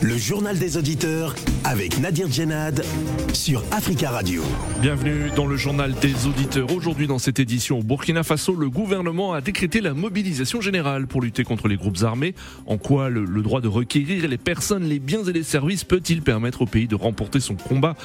Le 0.00 0.16
journal 0.16 0.56
des 0.56 0.76
auditeurs 0.76 1.34
avec 1.64 1.98
Nadir 1.98 2.30
Djenad 2.30 2.84
sur 3.32 3.64
Africa 3.72 4.10
Radio. 4.10 4.44
Bienvenue 4.80 5.28
dans 5.34 5.48
le 5.48 5.56
journal 5.56 5.92
des 6.00 6.28
auditeurs. 6.28 6.70
Aujourd'hui 6.72 7.08
dans 7.08 7.18
cette 7.18 7.40
édition 7.40 7.80
au 7.80 7.82
Burkina 7.82 8.22
Faso, 8.22 8.54
le 8.54 8.70
gouvernement 8.70 9.32
a 9.32 9.40
décrété 9.40 9.80
la 9.80 9.92
mobilisation 9.92 10.60
générale 10.60 11.08
pour 11.08 11.20
lutter 11.20 11.42
contre 11.42 11.66
les 11.66 11.76
groupes 11.76 12.04
armés. 12.04 12.36
En 12.66 12.78
quoi 12.78 13.08
le 13.08 13.42
droit 13.42 13.60
de 13.60 13.66
requérir 13.66 14.28
les 14.28 14.38
personnes, 14.38 14.84
les 14.84 15.00
biens 15.00 15.24
et 15.24 15.32
les 15.32 15.42
services 15.42 15.82
peut-il 15.82 16.22
permettre 16.22 16.62
au 16.62 16.66
pays 16.66 16.86
de 16.86 16.94
remporter 16.94 17.40
son 17.40 17.56
combat? 17.56 17.96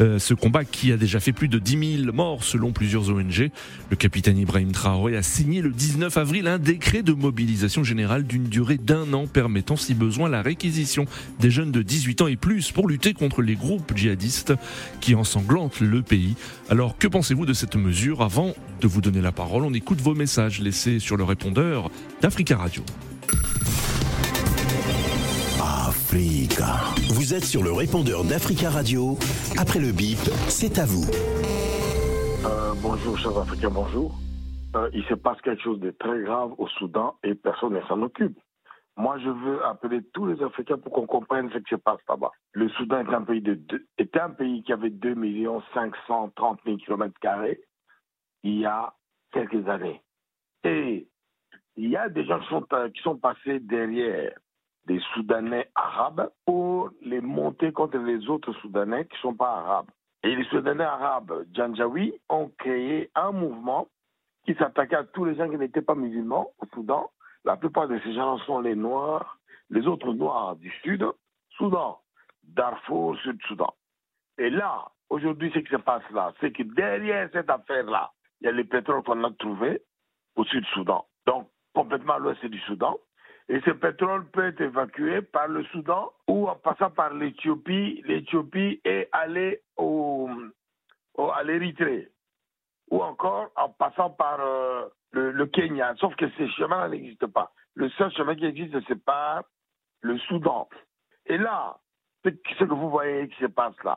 Euh, 0.00 0.18
ce 0.18 0.34
combat 0.34 0.64
qui 0.64 0.92
a 0.92 0.96
déjà 0.96 1.20
fait 1.20 1.32
plus 1.32 1.48
de 1.48 1.58
10 1.58 2.02
000 2.02 2.12
morts 2.12 2.44
selon 2.44 2.72
plusieurs 2.72 3.10
ONG. 3.10 3.50
Le 3.90 3.96
capitaine 3.96 4.38
Ibrahim 4.38 4.72
Traoré 4.72 5.16
a 5.16 5.22
signé 5.22 5.60
le 5.60 5.70
19 5.70 6.16
avril 6.16 6.46
un 6.46 6.58
décret 6.58 7.02
de 7.02 7.12
mobilisation 7.12 7.84
générale 7.84 8.24
d'une 8.24 8.44
durée 8.44 8.78
d'un 8.78 9.12
an 9.12 9.26
permettant 9.26 9.76
si 9.76 9.94
besoin 9.94 10.28
la 10.28 10.42
réquisition 10.42 11.06
des 11.40 11.50
jeunes 11.50 11.72
de 11.72 11.82
18 11.82 12.22
ans 12.22 12.26
et 12.26 12.36
plus 12.36 12.72
pour 12.72 12.88
lutter 12.88 13.14
contre 13.14 13.42
les 13.42 13.54
groupes 13.54 13.92
djihadistes 13.96 14.54
qui 15.00 15.14
ensanglantent 15.14 15.80
le 15.80 16.02
pays. 16.02 16.36
Alors 16.70 16.96
que 16.98 17.08
pensez-vous 17.08 17.46
de 17.46 17.52
cette 17.52 17.76
mesure? 17.76 18.22
Avant 18.22 18.54
de 18.80 18.86
vous 18.86 19.00
donner 19.00 19.20
la 19.20 19.32
parole, 19.32 19.64
on 19.64 19.74
écoute 19.74 20.00
vos 20.00 20.14
messages 20.14 20.60
laissés 20.60 20.98
sur 20.98 21.16
le 21.16 21.24
répondeur 21.24 21.90
d'Africa 22.20 22.56
Radio. 22.56 22.82
Vous 26.10 27.34
êtes 27.34 27.44
sur 27.44 27.62
le 27.62 27.70
répondeur 27.70 28.24
d'Africa 28.24 28.70
Radio. 28.70 29.18
Après 29.58 29.78
le 29.78 29.92
bip, 29.92 30.16
c'est 30.48 30.78
à 30.78 30.86
vous. 30.86 31.04
Euh, 32.46 32.72
bonjour, 32.80 33.18
chers 33.18 33.36
Africains, 33.36 33.68
bonjour. 33.68 34.14
Euh, 34.74 34.88
il 34.94 35.04
se 35.04 35.12
passe 35.12 35.38
quelque 35.42 35.62
chose 35.62 35.78
de 35.80 35.90
très 35.90 36.22
grave 36.22 36.54
au 36.56 36.66
Soudan 36.66 37.18
et 37.22 37.34
personne 37.34 37.74
ne 37.74 37.82
s'en 37.82 38.00
occupe. 38.00 38.38
Moi, 38.96 39.18
je 39.18 39.28
veux 39.28 39.62
appeler 39.66 40.00
tous 40.14 40.24
les 40.24 40.42
Africains 40.42 40.78
pour 40.78 40.94
qu'on 40.94 41.06
comprenne 41.06 41.50
ce 41.52 41.58
qui 41.58 41.68
se 41.68 41.76
passe 41.76 42.00
là-bas. 42.08 42.30
Le 42.52 42.70
Soudan 42.70 43.00
est 43.00 43.14
un 43.14 43.22
pays, 43.22 43.42
de 43.42 43.52
deux, 43.52 43.84
était 43.98 44.20
un 44.20 44.30
pays 44.30 44.62
qui 44.62 44.72
avait 44.72 44.88
2 44.88 45.14
530 45.74 46.60
000 46.64 46.78
km 46.78 47.12
il 48.44 48.60
y 48.60 48.64
a 48.64 48.94
quelques 49.30 49.68
années. 49.68 50.00
Et 50.64 51.06
il 51.76 51.90
y 51.90 51.98
a 51.98 52.08
des 52.08 52.24
gens 52.24 52.40
qui 52.40 52.48
sont, 52.48 52.64
euh, 52.72 52.88
qui 52.88 53.02
sont 53.02 53.18
passés 53.18 53.60
derrière 53.60 54.32
des 54.88 55.00
Soudanais 55.12 55.68
arabes 55.74 56.30
pour 56.46 56.90
les 57.02 57.20
monter 57.20 57.72
contre 57.72 57.98
les 57.98 58.28
autres 58.28 58.52
Soudanais 58.54 59.04
qui 59.04 59.14
ne 59.16 59.20
sont 59.20 59.34
pas 59.34 59.58
arabes. 59.58 59.90
Et 60.22 60.34
les 60.34 60.44
Soudanais 60.44 60.82
arabes 60.82 61.44
Janjawi 61.54 62.14
ont 62.30 62.50
créé 62.58 63.10
un 63.14 63.30
mouvement 63.30 63.86
qui 64.44 64.54
s'attaquait 64.54 64.96
à 64.96 65.04
tous 65.04 65.26
les 65.26 65.36
gens 65.36 65.48
qui 65.48 65.58
n'étaient 65.58 65.82
pas 65.82 65.94
musulmans 65.94 66.52
au 66.58 66.66
Soudan. 66.74 67.10
La 67.44 67.56
plupart 67.56 67.86
de 67.86 68.00
ces 68.02 68.14
gens 68.14 68.38
sont 68.38 68.60
les 68.60 68.74
Noirs, 68.74 69.38
les 69.68 69.86
autres 69.86 70.12
Noirs 70.14 70.56
du 70.56 70.70
Sud, 70.82 71.06
Soudan, 71.50 72.00
Darfour, 72.42 73.16
Sud-Soudan. 73.18 73.74
Et 74.38 74.48
là, 74.48 74.86
aujourd'hui, 75.10 75.50
ce 75.54 75.58
qui 75.58 75.70
se 75.70 75.76
passe 75.76 76.08
là, 76.12 76.32
c'est 76.40 76.50
que 76.50 76.62
derrière 76.62 77.28
cette 77.32 77.50
affaire-là, 77.50 78.10
il 78.40 78.46
y 78.46 78.48
a 78.48 78.52
le 78.52 78.64
pétrole 78.64 79.02
qu'on 79.02 79.22
a 79.22 79.30
trouvé 79.32 79.82
au 80.36 80.44
Sud-Soudan. 80.44 81.04
Donc, 81.26 81.50
complètement 81.74 82.14
à 82.14 82.18
l'ouest 82.18 82.44
du 82.46 82.58
Soudan. 82.60 82.96
Et 83.48 83.60
ce 83.62 83.70
pétrole 83.70 84.26
peut 84.30 84.46
être 84.46 84.60
évacué 84.60 85.22
par 85.22 85.48
le 85.48 85.64
Soudan 85.64 86.12
ou 86.26 86.48
en 86.48 86.56
passant 86.56 86.90
par 86.90 87.14
l'Éthiopie, 87.14 88.02
l'Éthiopie 88.04 88.80
est 88.84 89.08
allé 89.12 89.62
au, 89.76 90.28
au, 91.14 91.30
à 91.30 91.42
l'Érythrée. 91.44 92.10
Ou 92.90 93.02
encore 93.02 93.50
en 93.56 93.70
passant 93.70 94.10
par 94.10 94.40
euh, 94.40 94.86
le, 95.12 95.32
le, 95.32 95.46
Kenya. 95.46 95.94
Sauf 95.96 96.14
que 96.16 96.28
ces 96.36 96.48
chemins 96.52 96.88
n'existent 96.88 97.28
pas. 97.28 97.52
Le 97.74 97.88
seul 97.90 98.12
chemin 98.12 98.34
qui 98.34 98.44
existe, 98.44 98.76
c'est 98.86 99.02
par 99.02 99.44
le 100.02 100.18
Soudan. 100.20 100.68
Et 101.26 101.38
là, 101.38 101.78
ce 102.24 102.64
que 102.64 102.74
vous 102.74 102.90
voyez 102.90 103.28
qui 103.28 103.38
se 103.40 103.46
passe 103.46 103.76
là, 103.84 103.96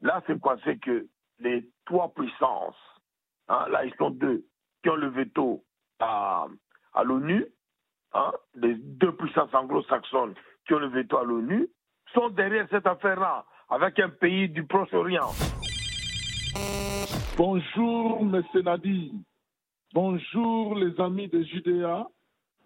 là, 0.00 0.22
c'est 0.26 0.38
quoi? 0.40 0.56
C'est 0.64 0.78
que 0.78 1.06
les 1.38 1.68
trois 1.86 2.12
puissances, 2.12 2.76
hein, 3.48 3.66
là, 3.68 3.84
ils 3.84 3.94
sont 3.96 4.10
deux, 4.10 4.44
qui 4.82 4.90
ont 4.90 4.96
le 4.96 5.08
veto 5.08 5.64
à, 5.98 6.46
à 6.92 7.04
l'ONU, 7.04 7.46
hein, 8.14 8.32
les 8.54 8.74
deux 8.74 9.12
puissances 9.12 9.52
anglo-saxonnes 9.52 10.34
qui 10.66 10.74
ont 10.74 10.78
le 10.78 10.88
veto 10.88 11.18
à 11.18 11.24
l'ONU, 11.24 11.68
sont 12.14 12.30
derrière 12.30 12.66
cette 12.70 12.86
affaire-là, 12.86 13.44
avec 13.68 13.98
un 13.98 14.08
pays 14.08 14.48
du 14.48 14.64
Proche-Orient. 14.64 15.30
Bonjour, 17.36 18.20
M. 18.20 18.42
Nadi. 18.62 19.12
Bonjour, 19.92 20.74
les 20.76 20.98
amis 21.00 21.28
de 21.28 21.42
Judéa. 21.42 22.06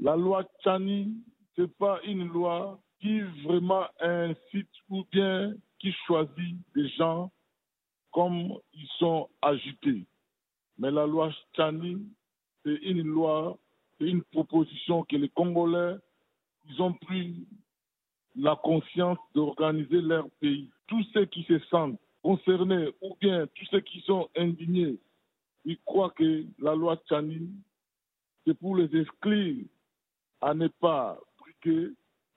La 0.01 0.17
loi 0.17 0.45
Chani, 0.63 1.17
ce 1.57 1.63
n'est 1.63 1.69
pas 1.69 1.99
une 2.05 2.29
loi 2.29 2.79
qui 3.01 3.21
vraiment 3.45 3.87
incite 4.01 4.71
ou 4.89 5.05
bien 5.11 5.55
qui 5.79 5.93
choisit 6.07 6.57
des 6.75 6.89
gens 6.91 7.31
comme 8.13 8.53
ils 8.73 8.89
sont 8.99 9.29
agités. 9.43 10.07
Mais 10.79 10.91
la 10.91 11.07
loi 11.07 11.31
Chani, 11.57 12.07
c'est 12.65 12.77
une 12.83 13.03
loi 13.03 13.59
c'est 13.99 14.07
une 14.07 14.23
proposition 14.23 15.05
que 15.05 15.17
les 15.17 15.29
Congolais, 15.29 15.97
ils 16.69 16.81
ont 16.83 16.93
pris 16.93 17.47
la 18.37 18.57
conscience 18.57 19.19
d'organiser 19.35 20.01
leur 20.01 20.29
pays. 20.41 20.71
Tous 20.87 21.03
ceux 21.13 21.25
qui 21.27 21.43
se 21.45 21.59
sentent 21.71 21.99
concernés 22.23 22.89
ou 23.01 23.17
bien 23.21 23.47
tous 23.55 23.65
ceux 23.67 23.81
qui 23.81 24.01
sont 24.03 24.29
indignés, 24.37 24.99
ils 25.65 25.79
croient 25.85 26.11
que 26.11 26.45
la 26.59 26.75
loi 26.75 26.97
Tchani, 27.09 27.51
c'est 28.47 28.55
pour 28.55 28.77
les 28.77 28.95
exclure 28.97 29.65
à 30.41 30.55
ne 30.55 30.69
pas 30.69 31.19
briquer 31.41 31.89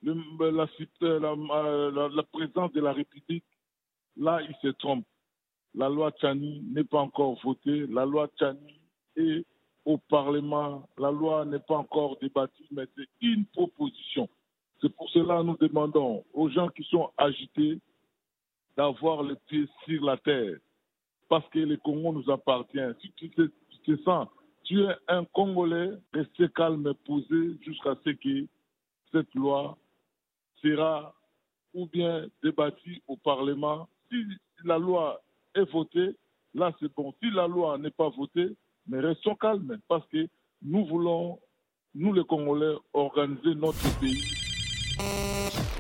la, 0.01 0.13
la, 0.39 1.91
la, 1.91 2.09
la, 2.09 2.23
présence 2.23 2.71
de 2.73 2.81
la 2.81 2.94
République. 2.94 3.45
Là, 4.17 4.41
ils 4.41 4.55
se 4.61 4.69
trompent. 4.69 5.05
La 5.75 5.88
loi 5.88 6.11
Tchani 6.11 6.61
n'est 6.73 6.83
pas 6.83 7.00
encore 7.00 7.39
votée. 7.41 7.85
La 7.88 8.05
loi 8.05 8.27
Tchani 8.38 8.79
est 9.16 9.45
au 9.86 9.97
Parlement. 9.97 10.88
La 10.97 11.12
loi 11.12 11.46
n'est 11.46 11.59
pas 11.59 11.78
encore 11.78 12.18
débattue, 12.19 12.68
mais 12.72 12.86
c'est 12.96 13.08
une 13.22 13.46
proposition. 13.46 14.30
C'est 14.81 14.94
pour 14.96 15.09
cela 15.09 15.40
que 15.40 15.44
nous 15.44 15.58
demandons 15.58 16.24
aux 16.34 16.50
gens 16.50 16.69
qui 16.69 16.84
sont 16.84 17.12
agités 17.18 17.80
d'avoir 18.75 19.24
les 19.24 19.36
pieds 19.47 19.68
sur 19.86 20.03
la 20.03 20.18
terre, 20.18 20.58
parce 21.30 21.47
que 21.50 21.59
le 21.59 21.78
Congo 21.78 22.14
nous 22.14 22.31
appartient. 22.31 22.80
Si 23.02 23.12
tu 23.14 23.30
te, 23.30 23.97
sens, 24.03 24.28
tu 24.64 24.81
es 24.81 24.96
un 25.08 25.25
Congolais, 25.25 25.92
restez 26.13 26.50
calme 26.50 26.88
et 26.88 26.94
posé 27.06 27.58
jusqu'à 27.62 27.96
ce 28.03 28.12
que 28.12 28.48
cette 29.12 29.34
loi 29.36 29.78
sera 30.62 31.13
ou 31.74 31.86
bien 31.86 32.28
débattue 32.44 33.02
au 33.08 33.18
Parlement. 33.18 33.88
Si 34.09 34.24
la 34.63 34.78
loi 34.78 35.22
est 35.56 35.69
votée, 35.72 36.16
là 36.53 36.72
c'est 36.80 36.94
bon. 36.96 37.13
Si 37.22 37.30
la 37.31 37.48
loi 37.48 37.78
n'est 37.78 37.92
pas 37.92 38.09
votée, 38.09 38.56
mais 38.88 39.00
restons 39.00 39.36
calmes 39.36 39.78
parce 39.88 40.06
que 40.08 40.28
nous 40.64 40.86
voulons, 40.86 41.40
nous 41.96 42.14
les 42.14 42.24
Congolais, 42.24 42.75
organiser 42.94 43.56
notre 43.56 44.00
pays. 44.00 44.24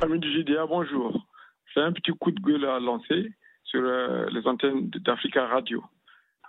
Amis 0.01 0.19
du 0.19 0.31
JDA, 0.31 0.65
bonjour. 0.65 1.25
C'est 1.73 1.81
un 1.81 1.93
petit 1.93 2.11
coup 2.11 2.31
de 2.31 2.41
gueule 2.41 2.65
à 2.65 2.79
lancer 2.79 3.31
sur 3.63 3.81
euh, 3.83 4.25
les 4.31 4.45
antennes 4.47 4.89
d'Africa 4.89 5.47
Radio. 5.47 5.83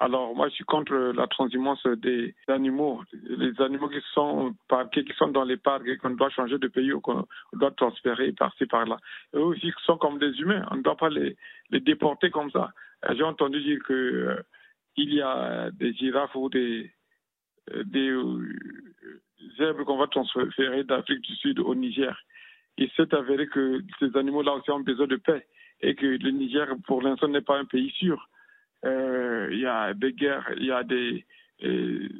Alors, 0.00 0.34
moi, 0.34 0.48
je 0.48 0.54
suis 0.54 0.64
contre 0.64 0.94
la 0.94 1.28
transhumance 1.28 1.86
des 1.86 2.34
animaux. 2.48 3.02
Les 3.12 3.60
animaux 3.60 3.88
qui 3.88 4.00
sont 4.14 4.52
parqués, 4.68 5.04
qui 5.04 5.12
sont 5.12 5.28
dans 5.28 5.44
les 5.44 5.56
parcs 5.56 5.86
et 5.86 5.96
qu'on 5.96 6.10
doit 6.10 6.30
changer 6.30 6.58
de 6.58 6.66
pays 6.66 6.92
ou 6.92 7.00
qu'on 7.00 7.24
doit 7.52 7.70
transférer 7.70 8.32
par-ci, 8.32 8.66
par-là. 8.66 8.96
Eux 9.34 9.42
aussi 9.42 9.70
sont 9.86 9.98
comme 9.98 10.18
des 10.18 10.32
humains. 10.40 10.66
On 10.72 10.76
ne 10.76 10.82
doit 10.82 10.96
pas 10.96 11.08
les, 11.08 11.36
les 11.70 11.78
déporter 11.78 12.30
comme 12.30 12.50
ça. 12.50 12.72
J'ai 13.10 13.22
entendu 13.22 13.62
dire 13.62 13.78
que 13.86 13.92
euh, 13.92 14.42
il 14.96 15.14
y 15.14 15.22
a 15.22 15.70
des 15.72 15.92
girafes 15.94 16.34
ou 16.34 16.48
des, 16.48 16.90
des 17.84 18.14
zèbres 19.58 19.84
qu'on 19.84 19.98
va 19.98 20.06
transférer 20.06 20.84
d'Afrique 20.84 21.20
du 21.22 21.34
Sud 21.36 21.58
au 21.60 21.74
Niger. 21.74 22.16
Il 22.78 22.90
s'est 22.92 23.14
avéré 23.14 23.46
que 23.48 23.82
ces 23.98 24.16
animaux-là 24.16 24.52
aussi 24.54 24.70
ont 24.70 24.80
besoin 24.80 25.06
de 25.06 25.16
paix 25.16 25.46
et 25.80 25.94
que 25.94 26.06
le 26.06 26.30
Niger, 26.30 26.68
pour 26.86 27.02
l'instant, 27.02 27.28
n'est 27.28 27.40
pas 27.40 27.58
un 27.58 27.64
pays 27.64 27.90
sûr. 27.90 28.28
Euh, 28.84 29.48
il 29.52 29.60
y 29.60 29.66
a 29.66 29.94
des 29.94 30.12
guerres, 30.12 30.50
il 30.56 30.66
y 30.66 30.72
a 30.72 30.82
des, 30.82 31.24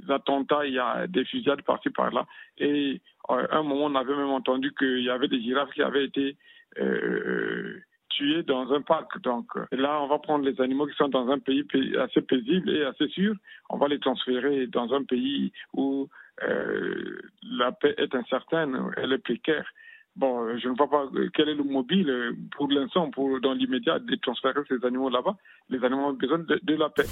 attentats, 0.09 0.67
il 0.67 0.75
y 0.75 0.79
a 0.79 1.07
des 1.07 1.25
fusillades 1.25 1.63
par-ci 1.63 1.91
par-là. 1.91 2.27
Et 2.59 3.01
à 3.29 3.59
un 3.59 3.63
moment, 3.63 3.87
on 3.87 3.95
avait 3.95 4.15
même 4.15 4.31
entendu 4.31 4.73
qu'il 4.79 5.01
y 5.03 5.11
avait 5.11 5.29
des 5.29 5.41
girafes 5.41 5.73
qui 5.73 5.83
avaient 5.83 6.05
été 6.05 6.37
euh, 6.79 7.81
tués 8.13 8.43
dans 8.43 8.73
un 8.73 8.83
parc. 8.83 9.21
Donc 9.23 9.47
là, 9.71 10.01
on 10.03 10.09
va 10.09 10.19
prendre 10.19 10.45
les 10.45 10.61
animaux 10.61 10.87
qui 10.87 10.95
sont 10.97 11.09
dans 11.09 11.29
un 11.29 11.39
pays 11.39 11.65
assez 11.99 12.23
paisible 12.23 12.71
et 12.71 12.85
assez 12.85 13.09
sûr, 13.09 13.35
on 13.71 13.79
va 13.79 13.89
les 13.89 13.99
transférer 13.99 14.67
dans 14.67 14.93
un 14.93 15.05
pays 15.05 15.53
où 15.73 16.09
euh, 16.43 17.21
la 17.43 17.73
paix 17.73 17.95
est 17.99 18.15
incertaine, 18.15 18.79
elle 18.97 19.13
est 19.13 19.19
précaire. 19.19 19.67
Bon, 20.15 20.59
je 20.59 20.69
ne 20.69 20.77
vois 20.77 20.91
pas 20.91 21.09
quel 21.33 21.49
est 21.49 21.55
le 21.55 21.65
mobile 21.65 22.37
pour 22.57 22.69
l'instant, 22.69 23.11
pour 23.11 23.41
dans 23.41 23.55
l'immédiat, 23.55 23.99
de 23.99 24.15
transférer 24.17 24.61
ces 24.69 24.85
animaux 24.85 25.09
là-bas. 25.09 25.37
Les 25.71 25.83
animaux 25.85 26.09
ont 26.09 26.13
besoin 26.13 26.39
de, 26.39 26.75
la 26.75 26.91
paix. 26.91 27.07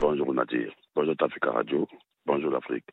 Bonjour 0.00 0.34
Nadir, 0.34 0.72
bonjour 0.94 1.14
Africa 1.20 1.52
Radio, 1.52 1.88
bonjour 2.26 2.50
l'Afrique. 2.50 2.84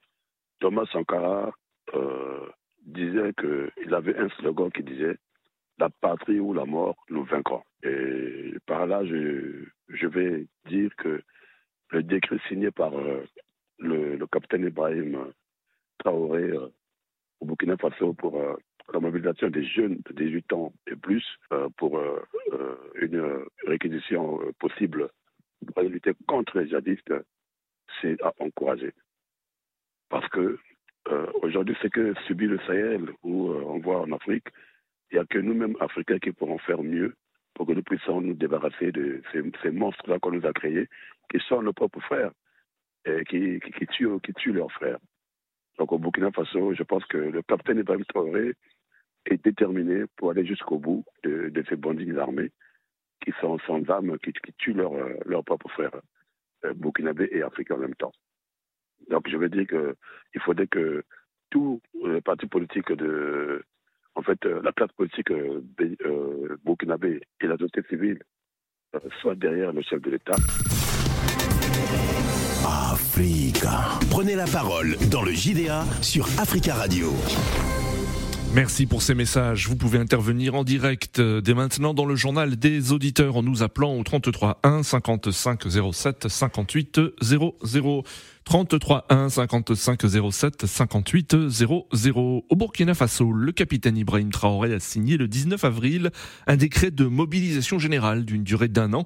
Thomas 0.60 0.86
Sankara, 0.92 1.52
euh, 1.94 2.48
disait 2.88 3.34
qu'il 3.40 3.94
avait 3.94 4.18
un 4.18 4.30
slogan 4.40 4.72
qui 4.72 4.84
disait 4.84 5.18
La 5.80 5.90
patrie 5.90 6.40
ou 6.40 6.54
la 6.54 6.66
mort, 6.66 6.96
nous 7.10 7.24
vaincrons. 7.24 7.64
Et 7.84 8.54
par 8.66 8.88
là, 8.88 9.06
je, 9.06 10.08
vais 10.08 10.48
dire 10.66 10.90
que 10.98 11.22
le 11.92 12.04
décret 12.04 12.40
signé 12.48 12.72
par 12.72 12.98
euh, 12.98 13.24
le, 13.80 14.26
capitaine 14.28 14.66
Ibrahim 14.66 15.32
Traoré 16.00 16.50
euh, 16.50 16.68
au 17.40 17.46
Burkina 17.46 17.78
Faso 17.78 18.14
pour 18.14 18.42
euh, 18.42 18.56
la 18.92 19.00
mobilisation 19.00 19.50
des 19.50 19.66
jeunes 19.66 20.02
de 20.10 20.14
18 20.14 20.54
ans 20.54 20.74
et 20.88 20.96
plus 20.96 21.24
pour 21.76 22.00
une 22.96 23.44
réquisition 23.66 24.40
possible 24.60 25.10
pour 25.74 25.84
lutter 25.84 26.14
contre 26.26 26.58
les 26.58 26.68
djihadistes, 26.68 27.14
c'est 28.02 28.22
à 28.24 28.32
encourager. 28.40 28.94
Parce 30.08 30.28
que 30.30 30.58
aujourd'hui, 31.42 31.76
ce 31.82 31.88
que 31.90 32.14
subit 32.28 32.46
le 32.46 32.60
Sahel, 32.60 33.10
ou 33.24 33.50
on 33.50 33.80
voit 33.80 34.00
en 34.00 34.12
Afrique, 34.14 34.48
il 35.12 35.16
n'y 35.16 35.20
a 35.20 35.26
que 35.26 35.38
nous-mêmes, 35.38 35.76
Africains, 35.80 36.20
qui 36.20 36.32
pourrons 36.32 36.58
faire 36.60 36.84
mieux 36.84 37.16
pour 37.54 37.66
que 37.66 37.74
nous 37.74 37.84
puissions 37.84 38.22
nous 38.22 38.34
débarrasser 38.34 38.92
de 38.92 39.22
ces, 39.32 39.72
monstres-là 39.72 40.20
qu'on 40.20 40.32
nous 40.32 40.46
a 40.46 40.54
créés, 40.54 40.88
qui 41.32 41.40
sont 41.40 41.62
nos 41.62 41.74
propres 41.74 42.02
frères, 42.02 42.32
qui 43.30 43.60
tuent 43.90 44.54
leurs 44.54 44.72
frères. 44.72 45.00
Donc 45.78 45.92
au 45.92 45.98
Burkina 45.98 46.32
Faso, 46.32 46.74
je 46.74 46.84
pense 46.84 47.06
que 47.06 47.18
le 47.18 47.42
capitaine 47.42 47.80
Ibrahim 47.80 48.06
Traoré 48.06 48.54
est 49.26 49.44
déterminé 49.44 50.06
pour 50.16 50.32
aller 50.32 50.46
jusqu'au 50.46 50.78
bout 50.78 51.06
de, 51.24 51.64
ces 51.70 51.76
bandits 51.76 52.18
armés 52.18 52.52
qui 53.22 53.32
sont 53.42 53.58
sans 53.60 53.88
âme, 53.90 54.18
qui, 54.20 54.34
tuent 54.58 54.74
leurs 54.74 55.44
propres 55.44 55.70
frères, 55.70 56.02
euh, 56.66 56.74
burkinabés 56.74 57.30
et 57.32 57.42
africains 57.44 57.76
en 57.76 57.80
même 57.80 57.96
temps. 57.96 58.14
Donc 59.10 59.28
je 59.30 59.38
veux 59.38 59.50
dire 59.50 59.68
qu'il 59.68 60.42
faudrait 60.42 60.68
que 60.68 61.04
tous 61.50 61.82
les 62.04 62.22
partis 62.22 62.48
politiques 62.48 62.92
de, 62.92 63.64
en 64.18 64.24
fait, 64.24 64.40
euh, 64.46 64.62
la 64.64 64.72
classe 64.72 64.92
politique 64.98 65.30
euh, 65.30 65.64
euh, 66.04 66.58
burkinabé 66.66 67.22
et 67.40 67.48
la 67.48 67.56
société 67.56 67.84
civile 67.88 68.20
soient 69.22 69.36
derrière 69.36 69.72
le 69.72 69.82
chef 69.84 70.02
de 70.02 70.10
l'État. 70.10 70.36
Africa. 72.92 74.00
Prenez 74.10 74.36
la 74.36 74.48
parole 74.48 74.98
dans 75.12 75.22
le 75.22 75.32
JDA 75.32 75.86
sur 76.02 76.26
Africa 76.40 76.74
Radio. 76.74 77.10
Merci 78.56 78.88
pour 78.88 79.04
ces 79.04 79.14
messages. 79.14 79.68
Vous 79.68 79.76
pouvez 79.76 80.00
intervenir 80.00 80.56
en 80.56 80.64
direct 80.64 81.22
dès 81.22 81.54
maintenant 81.54 81.94
dans 81.94 82.06
le 82.06 82.16
journal 82.16 82.56
des 82.56 82.92
auditeurs 82.92 83.36
en 83.36 83.44
nous 83.44 83.62
appelant 83.62 83.94
au 83.94 84.04
33 84.04 84.60
1 84.64 84.82
55 84.82 85.64
07 85.94 86.28
58 86.28 87.02
00. 87.22 88.04
33 88.48 89.08
1 89.10 89.30
55 89.30 90.06
07 90.32 90.66
58 90.66 91.50
00. 91.50 92.46
Au 92.48 92.56
Burkina 92.56 92.94
Faso, 92.94 93.34
le 93.34 93.52
capitaine 93.52 93.98
Ibrahim 93.98 94.32
Traoré 94.32 94.74
a 94.74 94.80
signé 94.80 95.18
le 95.18 95.28
19 95.28 95.66
avril 95.66 96.12
un 96.48 96.56
décret 96.56 96.90
de 96.90 97.04
mobilisation 97.08 97.78
générale 97.78 98.24
d'une 98.24 98.44
durée 98.46 98.70
d'un 98.70 98.94
an 98.94 99.06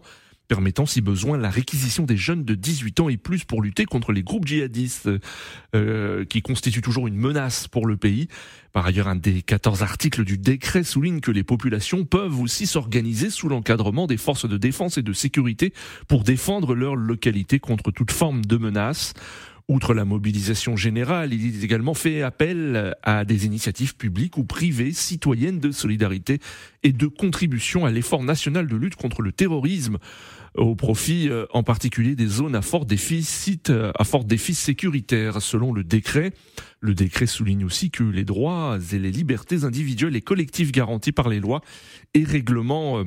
permettant 0.51 0.85
si 0.85 0.99
besoin 0.99 1.37
la 1.37 1.49
réquisition 1.49 2.03
des 2.03 2.17
jeunes 2.17 2.43
de 2.43 2.55
18 2.55 2.99
ans 2.99 3.07
et 3.07 3.15
plus 3.15 3.45
pour 3.45 3.61
lutter 3.61 3.85
contre 3.85 4.11
les 4.11 4.21
groupes 4.21 4.45
djihadistes 4.45 5.09
euh, 5.73 6.25
qui 6.25 6.41
constituent 6.41 6.81
toujours 6.81 7.07
une 7.07 7.15
menace 7.15 7.69
pour 7.69 7.87
le 7.87 7.95
pays. 7.95 8.27
Par 8.73 8.85
ailleurs, 8.85 9.07
un 9.07 9.15
des 9.15 9.43
14 9.43 9.81
articles 9.81 10.25
du 10.25 10.37
décret 10.37 10.83
souligne 10.83 11.21
que 11.21 11.31
les 11.31 11.43
populations 11.43 12.03
peuvent 12.03 12.41
aussi 12.41 12.67
s'organiser 12.67 13.29
sous 13.29 13.47
l'encadrement 13.47 14.07
des 14.07 14.17
forces 14.17 14.45
de 14.45 14.57
défense 14.57 14.97
et 14.97 15.03
de 15.03 15.13
sécurité 15.13 15.71
pour 16.09 16.25
défendre 16.25 16.75
leur 16.75 16.97
localité 16.97 17.59
contre 17.59 17.89
toute 17.89 18.11
forme 18.11 18.43
de 18.43 18.57
menace. 18.57 19.13
Outre 19.69 19.93
la 19.93 20.03
mobilisation 20.03 20.75
générale, 20.75 21.33
il 21.33 21.45
est 21.45 21.63
également 21.63 21.93
fait 21.93 22.23
appel 22.23 22.93
à 23.03 23.23
des 23.23 23.45
initiatives 23.45 23.95
publiques 23.95 24.37
ou 24.37 24.43
privées 24.43 24.91
citoyennes 24.91 25.61
de 25.61 25.71
solidarité 25.71 26.39
et 26.83 26.91
de 26.91 27.07
contribution 27.07 27.85
à 27.85 27.91
l'effort 27.91 28.23
national 28.23 28.67
de 28.67 28.75
lutte 28.75 28.97
contre 28.97 29.21
le 29.21 29.31
terrorisme 29.31 29.97
au 30.55 30.75
profit 30.75 31.29
euh, 31.29 31.45
en 31.51 31.63
particulier 31.63 32.15
des 32.15 32.27
zones 32.27 32.55
à 32.55 32.61
fort 32.61 32.85
déficit, 32.85 33.69
euh, 33.69 33.91
à 33.97 34.03
fort 34.03 34.25
déficit 34.25 34.65
sécuritaire, 34.65 35.41
selon 35.41 35.71
le 35.71 35.83
décret. 35.83 36.33
Le 36.79 36.93
décret 36.93 37.25
souligne 37.25 37.63
aussi 37.63 37.91
que 37.91 38.03
les 38.03 38.25
droits 38.25 38.77
et 38.91 38.99
les 38.99 39.11
libertés 39.11 39.63
individuelles 39.63 40.15
et 40.15 40.21
collectives 40.21 40.71
garanties 40.71 41.11
par 41.11 41.29
les 41.29 41.39
lois 41.39 41.61
et 42.13 42.23
règlements 42.23 42.99
euh, 42.99 43.05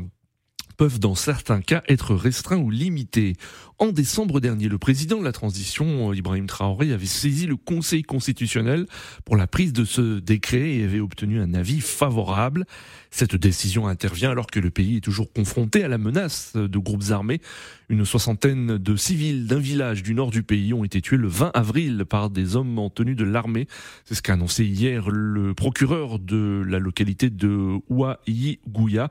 peuvent 0.76 0.98
dans 0.98 1.14
certains 1.14 1.60
cas 1.60 1.82
être 1.88 2.14
restreints 2.14 2.58
ou 2.58 2.70
limités. 2.70 3.34
En 3.78 3.88
décembre 3.88 4.38
dernier, 4.40 4.68
le 4.68 4.78
président 4.78 5.18
de 5.18 5.24
la 5.24 5.32
transition, 5.32 6.12
Ibrahim 6.12 6.46
Traoré, 6.46 6.92
avait 6.92 7.06
saisi 7.06 7.46
le 7.46 7.56
Conseil 7.56 8.04
constitutionnel 8.04 8.86
pour 9.24 9.36
la 9.36 9.48
prise 9.48 9.72
de 9.72 9.84
ce 9.84 10.20
décret 10.20 10.76
et 10.76 10.84
avait 10.84 11.00
obtenu 11.00 11.40
un 11.40 11.54
avis 11.54 11.80
favorable. 11.80 12.66
Cette 13.10 13.34
décision 13.34 13.88
intervient 13.88 14.30
alors 14.30 14.46
que 14.46 14.60
le 14.60 14.70
pays 14.70 14.98
est 14.98 15.00
toujours 15.00 15.32
confronté 15.32 15.82
à 15.82 15.88
la 15.88 15.98
menace 15.98 16.52
de 16.54 16.78
groupes 16.78 17.10
armés. 17.10 17.40
Une 17.88 18.04
soixantaine 18.04 18.78
de 18.78 18.96
civils 18.96 19.46
d'un 19.46 19.58
village 19.58 20.02
du 20.02 20.14
nord 20.14 20.30
du 20.30 20.42
pays 20.42 20.72
ont 20.72 20.84
été 20.84 21.00
tués 21.00 21.16
le 21.16 21.28
20 21.28 21.50
avril 21.54 22.04
par 22.08 22.30
des 22.30 22.56
hommes 22.56 22.78
en 22.78 22.90
tenue 22.90 23.14
de 23.16 23.24
l'armée. 23.24 23.66
C'est 24.04 24.14
ce 24.14 24.22
qu'a 24.22 24.34
annoncé 24.34 24.64
hier 24.64 25.10
le 25.10 25.52
procureur 25.52 26.20
de 26.20 26.62
la 26.66 26.78
localité 26.78 27.28
de 27.28 27.78
Ouayi-Gouya. 27.88 29.10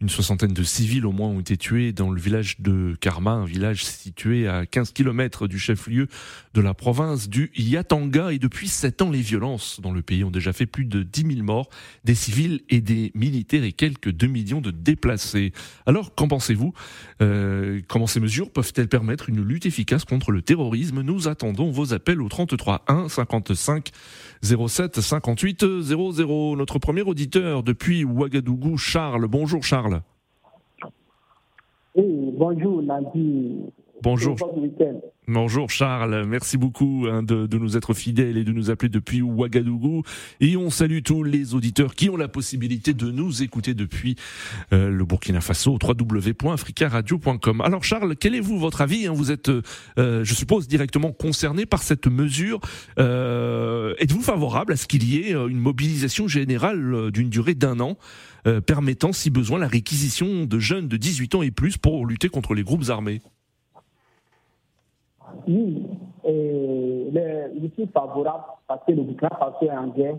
Une 0.00 0.08
soixantaine 0.08 0.52
de 0.52 0.62
civils 0.62 1.04
au 1.04 1.10
moins 1.10 1.30
ont 1.30 1.40
été 1.40 1.56
tués 1.56 1.92
dans 1.92 2.10
le 2.10 2.20
village 2.20 2.60
de 2.60 2.96
Karma, 3.00 3.32
un 3.32 3.44
village 3.44 3.84
situé 3.84 4.46
à 4.46 4.64
15 4.64 4.92
km 4.92 5.48
du 5.48 5.58
chef-lieu 5.58 6.06
de 6.54 6.60
la 6.60 6.72
province 6.72 7.28
du 7.28 7.50
Yatanga. 7.56 8.32
Et 8.32 8.38
depuis 8.38 8.68
sept 8.68 9.02
ans, 9.02 9.10
les 9.10 9.20
violences 9.20 9.80
dans 9.80 9.90
le 9.90 10.00
pays 10.00 10.22
ont 10.22 10.30
déjà 10.30 10.52
fait 10.52 10.66
plus 10.66 10.84
de 10.84 11.02
10 11.02 11.34
000 11.34 11.42
morts, 11.42 11.68
des 12.04 12.14
civils 12.14 12.60
et 12.68 12.80
des 12.80 13.10
militaires 13.16 13.64
et 13.64 13.72
quelques 13.72 14.12
2 14.12 14.28
millions 14.28 14.60
de 14.60 14.70
déplacés. 14.70 15.52
Alors, 15.84 16.14
qu'en 16.14 16.28
pensez-vous? 16.28 16.72
Euh, 17.20 17.80
Comment 17.88 18.06
ces 18.06 18.20
mesures 18.20 18.52
peuvent-elles 18.52 18.88
permettre 18.88 19.28
une 19.28 19.42
lutte 19.42 19.66
efficace 19.66 20.04
contre 20.04 20.30
le 20.30 20.42
terrorisme? 20.42 21.02
Nous 21.02 21.26
attendons 21.26 21.72
vos 21.72 21.92
appels 21.92 22.22
au 22.22 22.28
33 22.28 22.84
1 22.86 23.08
55 23.08 23.90
07 24.42 25.00
58 25.00 25.64
00. 25.82 26.54
Notre 26.54 26.78
premier 26.78 27.02
auditeur 27.02 27.64
depuis 27.64 28.04
Ouagadougou, 28.04 28.76
Charles. 28.76 29.26
Bonjour 29.26 29.64
Charles. 29.64 29.87
Oui, 31.98 32.32
bonjour 32.32 32.80
Nandi. 32.80 33.56
Bonjour. 34.02 34.36
Bonjour 35.26 35.68
Charles, 35.68 36.24
merci 36.24 36.56
beaucoup 36.56 37.06
hein, 37.10 37.22
de, 37.22 37.46
de, 37.46 37.58
nous 37.58 37.76
être 37.76 37.92
fidèles 37.92 38.38
et 38.38 38.44
de 38.44 38.52
nous 38.52 38.70
appeler 38.70 38.88
depuis 38.88 39.20
Ouagadougou. 39.20 40.02
Et 40.40 40.56
on 40.56 40.70
salue 40.70 41.00
tous 41.04 41.24
les 41.24 41.54
auditeurs 41.54 41.94
qui 41.94 42.08
ont 42.08 42.16
la 42.16 42.28
possibilité 42.28 42.94
de 42.94 43.10
nous 43.10 43.42
écouter 43.42 43.74
depuis 43.74 44.14
euh, 44.72 44.88
le 44.88 45.04
Burkina 45.04 45.40
Faso, 45.40 45.76
www.africaradio.com. 45.82 47.60
Alors 47.60 47.82
Charles, 47.82 48.14
quel 48.16 48.36
est 48.36 48.40
vous 48.40 48.58
votre 48.58 48.80
avis 48.80 49.06
hein? 49.06 49.12
Vous 49.12 49.32
êtes, 49.32 49.50
euh, 49.50 50.24
je 50.24 50.34
suppose, 50.34 50.68
directement 50.68 51.10
concerné 51.10 51.66
par 51.66 51.82
cette 51.82 52.06
mesure. 52.06 52.60
Euh, 52.98 53.94
êtes-vous 53.98 54.22
favorable 54.22 54.72
à 54.72 54.76
ce 54.76 54.86
qu'il 54.86 55.04
y 55.04 55.18
ait 55.18 55.32
une 55.32 55.58
mobilisation 55.58 56.28
générale 56.28 57.10
d'une 57.10 57.28
durée 57.28 57.54
d'un 57.54 57.80
an? 57.80 57.98
Permettant, 58.66 59.12
si 59.12 59.30
besoin, 59.30 59.58
la 59.58 59.68
réquisition 59.68 60.44
de 60.44 60.58
jeunes 60.58 60.88
de 60.88 60.96
18 60.96 61.34
ans 61.34 61.42
et 61.42 61.50
plus 61.50 61.76
pour 61.76 62.06
lutter 62.06 62.28
contre 62.28 62.54
les 62.54 62.62
groupes 62.62 62.84
armés 62.88 63.20
oui, 65.46 65.86
et 66.24 67.10
je 67.12 67.66
suis 67.74 67.86
favorable 67.88 68.44
parce 68.66 68.84
que 68.86 68.92
le 68.92 69.02
Burkina 69.02 69.30
Faso 69.38 69.56
est 69.62 69.70
en 69.70 69.88
guerre. 69.88 70.16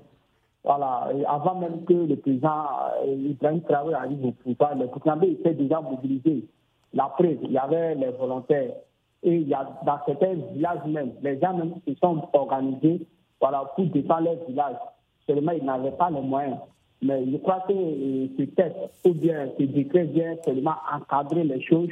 Voilà, 0.63 1.09
avant 1.27 1.55
même 1.55 1.85
que 1.85 1.93
le 1.93 2.15
président 2.17 2.65
euh, 3.05 3.15
Ibrahim 3.15 3.61
Traoré 3.61 3.93
arrive 3.93 4.25
au 4.25 4.31
pouvoir, 4.31 4.75
le 4.75 4.87
Burkinabé 4.87 5.31
était 5.31 5.53
déjà 5.53 5.79
mobilisé. 5.79 6.45
La 6.93 7.05
presse, 7.05 7.37
il 7.43 7.51
y 7.51 7.57
avait 7.57 7.95
les 7.95 8.09
volontaires. 8.11 8.73
Et 9.23 9.35
il 9.35 9.47
y 9.47 9.53
a, 9.53 9.79
dans 9.85 9.99
certains 10.05 10.33
villages 10.53 10.85
même, 10.85 11.11
les 11.21 11.39
gens 11.39 11.57
se 11.87 11.93
sont 11.95 12.27
organisés 12.33 13.05
voilà, 13.39 13.71
pour 13.75 13.85
défendre 13.85 14.23
leur 14.23 14.45
village. 14.47 14.75
Seulement, 15.25 15.53
ils 15.53 15.63
n'avaient 15.63 15.91
pas 15.91 16.09
les 16.09 16.21
moyens. 16.21 16.57
Mais 17.01 17.25
je 17.31 17.37
crois 17.37 17.63
que 17.67 17.73
euh, 17.73 18.27
ce 18.37 18.43
texte, 18.43 18.77
ou 19.05 19.13
bien 19.13 19.49
ce 19.57 19.63
décret 19.63 20.03
vient 20.03 20.35
seulement 20.43 20.75
encadrer 20.93 21.43
les 21.43 21.61
choses 21.61 21.89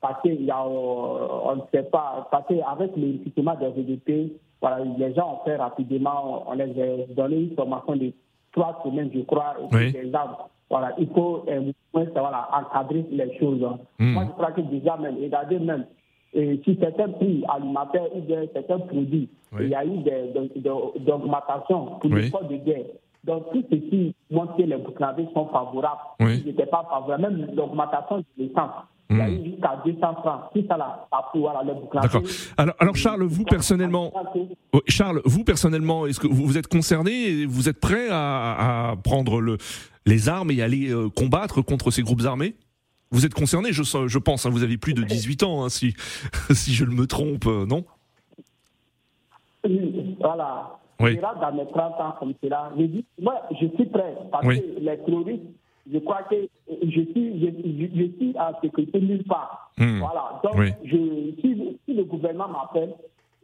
parce 0.00 0.24
a, 0.24 0.28
euh, 0.28 1.28
on 1.44 1.56
ne 1.56 1.60
sait 1.72 1.82
pas, 1.84 2.28
parce 2.30 2.46
qu'avec 2.48 2.96
le 2.96 3.18
recrutement 3.18 3.54
des 3.54 3.68
VDP, 3.68 4.32
voilà, 4.60 4.84
les 4.98 5.14
gens 5.14 5.34
ont 5.34 5.44
fait 5.44 5.56
rapidement, 5.56 6.44
on 6.48 6.54
les 6.54 6.64
a 6.64 7.14
donné 7.14 7.42
une 7.42 7.54
formation 7.54 7.96
de 7.96 8.12
trois 8.52 8.80
semaines, 8.84 9.10
je 9.14 9.20
crois, 9.20 9.56
oui. 9.72 9.94
Voilà, 10.70 10.94
il 10.98 11.08
faut 11.08 11.46
euh, 11.48 11.72
voilà, 11.92 12.48
encadrer 12.52 13.06
les 13.10 13.38
choses. 13.38 13.66
Hmm. 13.98 14.12
Moi, 14.12 14.24
je 14.26 14.32
crois 14.32 14.52
que 14.52 14.60
déjà 14.60 14.98
même, 14.98 15.16
regardez 15.16 15.58
même, 15.58 15.86
et 16.34 16.60
si 16.62 16.76
certains 16.78 17.08
prix 17.08 17.42
alimentaires 17.48 18.14
ou 18.14 18.20
bien 18.20 18.42
certains 18.52 18.78
produits, 18.80 19.30
il 19.58 19.68
y 19.68 19.74
a 19.74 19.84
eu 19.84 19.98
des, 19.98 21.10
augmentations 21.10 21.98
pour 22.00 22.10
forces 22.30 22.48
de 22.48 22.56
guerre. 22.56 22.84
Donc, 23.28 23.52
tout 23.52 23.62
ceci 23.70 24.14
montre 24.30 24.56
que 24.56 24.62
les 24.62 24.76
Burkinabés 24.78 25.28
sont 25.34 25.46
favorables. 25.48 26.00
Ils 26.20 26.46
n'étaient 26.46 26.64
pas 26.64 26.82
favorables. 26.90 27.22
Même 27.22 27.50
l'augmentation 27.54 28.18
de 28.18 28.24
l'essence, 28.38 28.70
Il 29.10 29.18
y 29.18 29.20
a 29.20 29.28
eu 29.28 29.44
jusqu'à 29.44 29.82
200 29.84 29.98
francs. 30.00 30.40
Tout 30.54 30.64
ça 30.66 30.78
là, 30.78 31.06
voilà, 31.34 31.62
le 31.62 31.74
D'accord. 32.00 32.22
Alors, 32.56 32.74
alors 32.78 32.96
Charles, 32.96 33.24
vous 33.24 33.44
personnellement, 33.44 34.14
Charles, 34.86 35.20
vous 35.26 35.44
personnellement, 35.44 36.06
est-ce 36.06 36.20
que 36.20 36.26
vous, 36.26 36.56
êtes 36.56 36.68
concerné 36.68 37.28
et 37.28 37.46
vous 37.46 37.68
êtes 37.68 37.80
prêt 37.80 38.08
à, 38.10 38.94
prendre 39.04 39.42
le, 39.42 39.58
les 40.06 40.30
armes 40.30 40.50
et 40.50 40.62
aller 40.62 40.90
euh, 40.90 41.10
combattre 41.10 41.60
contre 41.60 41.90
ces 41.90 42.02
groupes 42.02 42.24
armés? 42.24 42.56
Vous 43.10 43.26
êtes 43.26 43.34
concerné, 43.34 43.72
je, 43.72 43.82
je 43.82 44.18
pense. 44.18 44.46
Hein, 44.46 44.50
vous 44.50 44.62
avez 44.62 44.78
plus 44.78 44.94
de 44.94 45.02
18 45.02 45.42
ans, 45.42 45.64
hein, 45.64 45.68
si, 45.68 45.94
si 46.52 46.72
je 46.72 46.86
ne 46.86 46.94
me 46.94 47.06
trompe, 47.06 47.46
euh, 47.46 47.66
non? 47.66 47.84
Voilà. 50.18 50.78
Oui. 51.00 51.18
Dans 51.18 51.52
mes 51.52 51.66
30 51.66 52.00
ans 52.00 52.14
comme 52.18 52.34
cela, 52.42 52.72
je 52.76 52.82
dis, 52.84 53.04
moi, 53.20 53.42
je 53.52 53.66
suis 53.68 53.86
prêt 53.86 54.16
parce 54.32 54.46
que 54.46 54.80
les 54.80 54.98
terroristes 55.04 55.44
je 55.92 55.98
crois 55.98 56.22
que 56.24 56.36
je 56.82 57.00
suis, 57.12 57.40
je, 57.40 58.06
suis 58.16 58.34
en 58.38 58.60
sécurité 58.60 59.00
nulle 59.00 59.24
part. 59.24 59.70
Hmm. 59.78 60.00
Voilà. 60.00 60.40
Donc, 60.44 60.74
je, 60.84 60.96
si, 61.40 61.78
si, 61.84 61.94
le 61.94 62.04
gouvernement 62.04 62.48
m'appelle, 62.48 62.94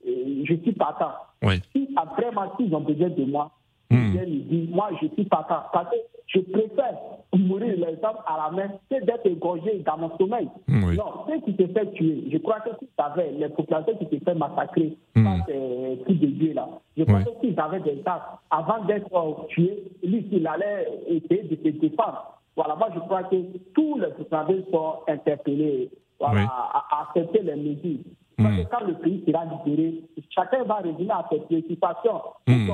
euh, 0.07 0.43
je 0.45 0.55
suis 0.57 0.73
partant. 0.73 1.13
Oui. 1.43 1.63
Si 1.75 1.89
après, 1.97 2.31
s'ils 2.57 2.75
ont 2.75 2.81
besoin 2.81 3.09
de 3.09 3.25
moi, 3.25 3.51
Hmm. 3.95 4.75
moi 4.75 4.91
je 5.01 5.07
suis 5.09 5.25
pas 5.25 5.47
parce 5.49 5.91
que 5.91 5.97
je 6.27 6.41
préfère 6.41 6.95
mourir 7.37 7.75
les 7.77 7.99
hommes 8.03 8.21
à 8.27 8.45
la 8.45 8.51
main 8.57 8.69
que 8.91 9.05
d'être 9.05 9.27
égorgé 9.27 9.83
dans 9.85 9.99
mon 9.99 10.17
sommeil. 10.17 10.49
Hmm, 10.69 10.95
non, 10.95 11.05
ceux 11.29 11.41
qui 11.41 11.53
se 11.53 11.67
fait 11.73 11.93
tuer, 11.93 12.25
je 12.33 12.39
crois 12.39 12.61
que 12.61 12.71
si 12.81 12.89
avaient 12.99 13.33
les 13.33 13.49
populations 13.49 13.97
qui 13.97 14.19
se 14.19 14.25
fait 14.25 14.35
massacrer 14.35 14.97
hmm. 15.15 15.25
par 15.25 15.47
ces 15.47 15.99
coups 16.07 16.21
de 16.21 16.27
Dieu 16.27 16.53
là, 16.55 16.69
je 16.97 17.05
crois 17.05 17.23
que 17.23 17.31
s'ils 17.41 17.59
avaient 17.59 17.81
des 17.81 18.03
armes, 18.07 18.23
avant 18.51 18.85
d'être 18.85 19.47
tués, 19.49 19.85
lui, 20.03 20.27
il 20.31 20.47
allait 20.47 20.89
essayer 21.09 21.43
de 21.43 21.57
se 21.57 21.77
défendre. 21.79 22.41
Voilà, 22.57 22.77
moi 22.77 22.89
je 22.95 23.01
crois 23.01 23.25
que 23.25 23.37
tous 23.75 23.99
les 23.99 24.09
populations 24.09 24.65
sont 24.73 24.95
interpellés 25.09 25.91
voilà, 26.21 26.43
à, 26.43 27.03
accepter 27.03 27.43
les 27.43 27.57
mesures. 27.57 28.01
Parce 28.37 28.57
que 28.57 28.63
hmm. 28.63 28.69
quand 28.71 28.87
le 28.87 28.95
pays 28.95 29.25
sera 29.27 29.45
libéré, 29.45 30.03
chacun 30.31 30.65
va 30.65 30.77
revenir 30.77 31.15
à 31.15 31.27
ses 31.31 31.41
préoccupations. 31.41 32.21
Mmh. 32.47 32.69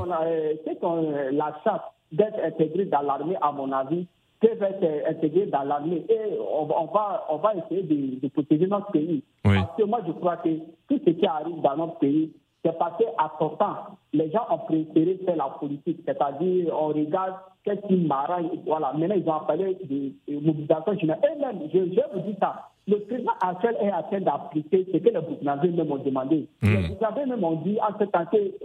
Ceux 0.66 0.74
qui 0.74 0.84
ont 0.84 1.12
euh, 1.12 1.30
la 1.32 1.54
chance 1.64 1.80
d'être 2.12 2.38
intégrés 2.44 2.86
dans 2.86 3.02
l'armée, 3.02 3.36
à 3.40 3.52
mon 3.52 3.70
avis, 3.72 4.06
peuvent 4.40 4.62
être 4.62 4.82
euh, 4.82 5.10
intégrés 5.10 5.46
dans 5.46 5.62
l'armée 5.62 6.04
et 6.08 6.38
on, 6.40 6.64
va, 6.64 7.26
on 7.28 7.36
va 7.36 7.54
essayer 7.54 7.82
de, 7.82 8.20
de 8.20 8.28
protéger 8.28 8.66
notre 8.66 8.90
pays. 8.90 9.22
Parce 9.42 9.76
que 9.76 9.84
moi, 9.84 10.00
je 10.06 10.12
crois 10.12 10.38
que 10.38 10.48
tout 10.88 11.00
ce 11.04 11.10
qui 11.10 11.26
arrive 11.26 11.60
dans 11.60 11.76
notre 11.76 11.98
pays, 11.98 12.32
c'est 12.64 12.76
parce 12.78 12.96
qu'à 12.98 13.32
son 13.38 13.50
temps, 13.50 13.98
les 14.12 14.30
gens 14.30 14.46
ont 14.50 14.58
préféré 14.58 15.18
faire 15.24 15.36
la 15.36 15.48
politique, 15.58 16.00
c'est-à-dire 16.04 16.74
on 16.74 16.88
regarde 16.88 17.34
qu'est-ce 17.64 17.86
qui 17.86 17.96
m'arrange. 17.96 18.50
Voilà, 18.66 18.92
maintenant 18.92 19.16
ils 19.16 19.28
ont 19.28 19.34
appelé 19.34 19.76
de, 19.82 20.40
mobilisation 20.40 20.98
générale. 20.98 21.22
Et 21.36 21.40
même, 21.40 21.60
je, 21.72 21.78
je 21.78 22.00
vous 22.14 22.20
dis 22.20 22.36
ça, 22.38 22.69
le 22.90 22.98
président 23.00 23.32
actuel 23.40 23.76
est 23.80 23.92
en 23.92 24.02
train 24.02 24.20
d'appliquer 24.20 24.86
ce 24.92 24.98
que 24.98 25.04
les 25.04 25.12
Burkinabés 25.12 25.70
même 25.70 25.92
ont 25.92 25.96
demandé. 25.98 26.46
Mm. 26.62 26.68
Les 26.68 26.88
Burkinabés 26.88 27.26
même 27.26 27.44
ont 27.44 27.60
dit 27.62 27.78
en 27.80 27.98
ce 27.98 28.04
temps 28.04 28.24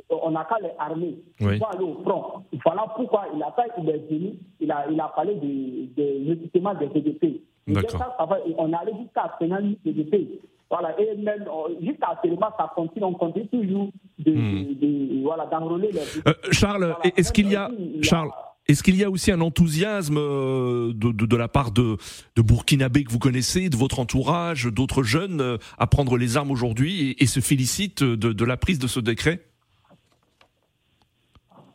qu'on 0.10 0.32
n'a 0.32 0.46
qu'à 0.46 0.56
les 0.62 0.72
armer, 0.80 1.18
oui. 1.42 1.60
aller 1.72 1.84
au 1.84 2.02
front. 2.04 2.44
Voilà 2.66 2.86
pourquoi 2.96 3.26
il 3.36 3.44
a 3.44 3.52
pas, 3.52 3.64
il 3.78 3.90
est 3.90 4.10
venu, 4.10 4.34
il 4.60 4.72
a, 4.72 4.86
il 4.90 5.00
a 5.00 5.08
parlé 5.16 5.36
de, 5.36 6.02
de 6.02 6.30
l'équipement 6.30 6.74
des 6.74 6.88
GDP. 6.88 7.42
on 7.68 7.74
est 7.76 8.76
allé 8.76 8.94
jusqu'à 9.00 9.32
50 9.40 9.50
000 9.50 9.74
GDP. 9.86 10.42
Voilà, 10.70 11.00
et 11.00 11.16
même 11.16 11.46
jusqu'à 11.80 12.08
actuellement, 12.14 12.50
ça 12.58 12.72
continue, 12.76 13.06
on 13.06 13.14
continue 13.14 13.48
toujours 13.48 13.90
de, 14.18 14.32
mm. 14.32 14.80
de, 14.80 15.24
voilà, 15.24 15.46
d'enrôler 15.46 15.92
les. 15.92 16.00
Euh, 16.28 16.34
Charles, 16.52 16.96
est-ce 17.16 17.32
qu'il 17.32 17.52
y 17.52 17.56
a, 17.56 17.70
Charles, 18.02 18.32
est-ce 18.68 18.82
qu'il 18.82 18.96
y 18.96 19.04
a 19.04 19.10
aussi 19.10 19.32
un 19.32 19.42
enthousiasme 19.42 20.18
euh, 20.18 20.92
de, 20.94 21.36
la 21.36 21.48
part 21.48 21.72
de, 21.72 21.98
de, 22.36 22.42
Burkinabé 22.42 23.04
que 23.04 23.12
vous 23.12 23.20
connaissez, 23.20 23.70
de 23.70 23.76
votre 23.76 24.00
entourage, 24.00 24.66
d'autres 24.66 25.04
jeunes 25.04 25.40
euh, 25.40 25.58
à 25.78 25.86
prendre 25.86 26.18
les 26.18 26.36
armes 26.36 26.52
aujourd'hui 26.52 27.16
et, 27.20 27.26
se 27.28 27.40
félicitent 27.40 28.04
de, 28.04 28.46
la 28.46 28.58
prise 28.58 28.80
de 28.80 28.88
ce 28.88 29.00
décret? 29.00 29.42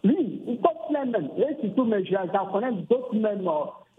Oui, 0.02 0.42
ils 0.46 0.58
même. 1.06 1.30
Et 1.36 1.60
surtout, 1.60 1.84
mais 1.84 2.04
j'en 2.04 2.46
connais 2.50 2.72
d'autres 2.88 3.14
même. 3.14 3.48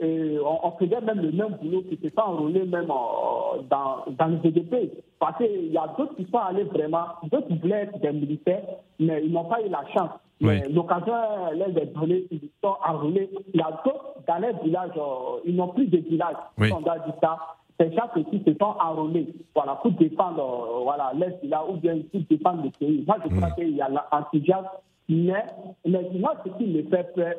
Euh, 0.02 0.40
on, 0.44 0.72
faisait 0.80 1.00
même 1.02 1.22
le 1.22 1.32
même 1.32 1.58
boulot 1.62 1.84
qui 1.84 1.98
s'est 2.02 2.12
enrôlé 2.18 2.66
même 2.66 2.88
dans, 2.88 4.06
dans 4.10 4.26
le 4.28 4.40
GDP. 4.44 4.92
Parce 5.20 5.38
qu'il 5.38 5.72
y 5.72 5.78
a 5.78 5.94
d'autres 5.98 6.16
qui 6.16 6.26
sont 6.32 6.40
allés 6.40 6.64
vraiment, 6.64 7.06
d'autres 7.32 7.54
voulaient 7.62 7.84
être 7.84 8.00
des 8.00 8.12
militaires, 8.12 8.66
mais 9.00 9.22
ils 9.24 9.32
n'ont 9.32 9.46
pas 9.46 9.62
eu 9.62 9.70
la 9.70 9.84
chance. 9.94 10.10
L'occasion 10.42 11.14
les 11.54 11.82
a 11.82 11.86
donné, 11.86 12.26
ils 12.32 12.50
sont 12.64 12.76
enrôlés. 12.88 13.30
Il 13.54 13.60
y 13.60 13.64
a 13.64 13.72
d'autres 13.86 14.16
dans 14.28 14.38
les 14.40 14.54
villages, 14.64 14.92
euh, 14.98 15.40
ils 15.46 15.56
n'ont 15.56 15.70
plus 15.70 15.88
de 15.88 15.98
village. 15.98 16.36
Oui. 16.58 16.72
On 16.72 16.84
a 16.90 17.00
dit 17.00 17.14
ça. 17.22 17.38
C'est 17.80 17.94
chaque 17.96 18.14
qui 18.30 18.44
se 18.46 18.54
sont 18.54 18.76
enrôlés 18.80 19.34
voilà, 19.56 19.76
pour 19.76 19.92
défendre 19.92 20.40
euh, 20.42 20.84
voilà, 20.84 21.12
les 21.16 21.36
villages 21.42 21.66
ou 21.70 21.74
bien 21.74 21.98
pour 22.12 22.22
défendre 22.30 22.64
le 22.64 22.70
pays. 22.72 23.04
Moi, 23.08 23.18
je 23.24 23.36
crois 23.36 23.50
mm. 23.50 23.56
qu'il 23.56 23.76
y 23.76 23.82
a 23.82 23.90
l'enthousiasme. 23.90 24.68
Mais 25.10 25.46
maintenant, 25.86 26.30
ce 26.46 26.50
qui 26.58 26.68
me 26.68 26.84
fait 26.84 27.14
peur, 27.14 27.34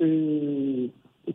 euh, 0.00 0.86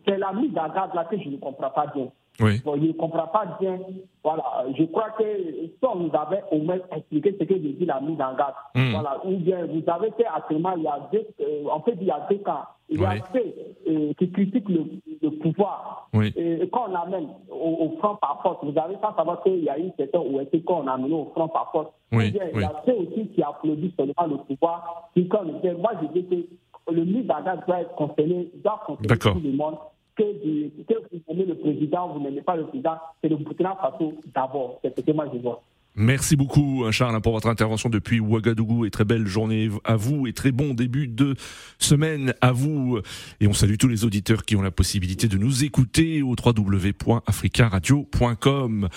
c'est 0.06 0.18
la 0.18 0.32
mise 0.32 0.56
en 0.58 0.68
garde 0.68 0.94
là 0.94 1.04
que 1.04 1.18
je 1.18 1.28
ne 1.28 1.36
comprends 1.36 1.70
pas 1.70 1.86
bien. 1.94 2.08
Oui. 2.40 2.60
Bon, 2.64 2.76
je 2.76 2.88
ne 2.88 2.92
comprends 2.92 3.26
pas 3.28 3.56
bien. 3.60 3.78
Voilà, 4.22 4.64
je 4.76 4.84
crois 4.84 5.10
que 5.18 5.24
si 5.24 5.78
on 5.82 5.96
nous 5.96 6.10
avait 6.14 6.42
au 6.50 6.58
moins 6.58 6.78
expliqué 6.94 7.36
ce 7.38 7.44
que 7.44 7.54
je 7.54 7.60
dis 7.60 7.84
la 7.84 8.00
mise 8.00 8.20
en 8.20 8.34
garde, 8.34 8.54
voilà, 8.74 9.20
ou 9.24 9.36
bien 9.36 9.64
vous 9.66 9.82
avez 9.86 10.10
fait 10.12 10.26
actuellement, 10.26 10.74
il 10.76 10.82
y 10.82 10.86
a 10.86 11.08
deux, 11.12 11.26
euh, 11.40 11.68
en 11.70 11.80
fait, 11.80 11.96
il 12.00 12.06
y 12.06 12.10
a 12.10 12.26
deux 12.28 12.38
cas. 12.38 12.68
Il 12.88 13.00
y 13.00 13.04
a 13.04 13.16
ceux 13.32 13.54
euh, 13.88 14.12
qui 14.18 14.30
critiquent 14.30 14.68
le, 14.68 14.84
le 15.20 15.30
pouvoir. 15.38 16.08
Oui. 16.12 16.32
Et, 16.36 16.68
quand 16.72 16.88
on 16.88 16.94
amène 16.94 17.28
au, 17.50 17.86
au, 17.86 17.96
front 17.98 18.16
par 18.16 18.40
force, 18.42 18.58
vous 18.62 18.78
avez 18.78 18.96
pas 18.96 19.12
savoir 19.16 19.42
qu'il 19.42 19.64
y 19.64 19.68
a 19.68 19.78
eu 19.78 19.90
certains 19.96 20.20
où 20.20 20.38
est 20.40 20.64
quand 20.64 20.82
on 20.84 20.86
a 20.86 20.92
amené 20.92 21.14
au 21.14 21.30
front 21.34 21.48
par 21.48 21.72
force. 21.72 21.88
Oui. 22.12 22.30
Bien, 22.30 22.44
il 22.54 22.60
y 22.60 22.64
a 22.64 22.82
ceux 22.86 22.94
aussi 22.94 23.28
qui 23.28 23.42
applaudissent 23.42 23.96
seulement 23.96 24.26
le 24.28 24.36
pouvoir. 24.44 25.10
Qui, 25.14 25.26
quand 25.26 25.42
moi, 25.44 25.92
je 26.00 26.20
dis 26.20 26.26
que 26.26 26.92
le 26.92 27.04
mise 27.04 27.28
en 27.30 27.42
garde 27.42 27.66
doit 27.66 27.80
être 27.80 27.94
concerné, 27.96 28.50
doit 28.62 28.80
concerner 28.86 29.18
tout 29.18 29.40
le 29.42 29.52
monde 29.52 29.76
que, 30.16 30.24
vous 30.24 31.22
aimez 31.28 31.44
le 31.44 31.56
président, 31.56 32.12
vous 32.12 32.20
n'aimez 32.20 32.42
pas 32.42 32.56
le 32.56 32.66
président, 32.66 32.96
c'est 33.22 33.28
le 33.28 33.36
Burkina 33.36 33.76
Faso 33.80 34.14
d'abord. 34.34 34.80
C'est 34.82 34.96
ce 34.96 35.04
que 35.04 35.12
moi 35.12 35.26
je 35.32 35.38
vois. 35.38 35.62
Merci 35.98 36.36
beaucoup 36.36 36.84
Charles 36.90 37.18
pour 37.22 37.32
votre 37.32 37.48
intervention 37.48 37.88
depuis 37.88 38.20
Ouagadougou 38.20 38.84
et 38.84 38.90
très 38.90 39.06
belle 39.06 39.26
journée 39.26 39.70
à 39.82 39.96
vous 39.96 40.26
et 40.26 40.34
très 40.34 40.52
bon 40.52 40.74
début 40.74 41.08
de 41.08 41.36
semaine 41.78 42.34
à 42.42 42.52
vous 42.52 43.00
et 43.40 43.46
on 43.46 43.54
salue 43.54 43.76
tous 43.78 43.88
les 43.88 44.04
auditeurs 44.04 44.44
qui 44.44 44.56
ont 44.56 44.62
la 44.62 44.70
possibilité 44.70 45.26
de 45.26 45.38
nous 45.38 45.64
écouter 45.64 46.20
au 46.20 46.36
www.africaradio.com. 46.36 48.88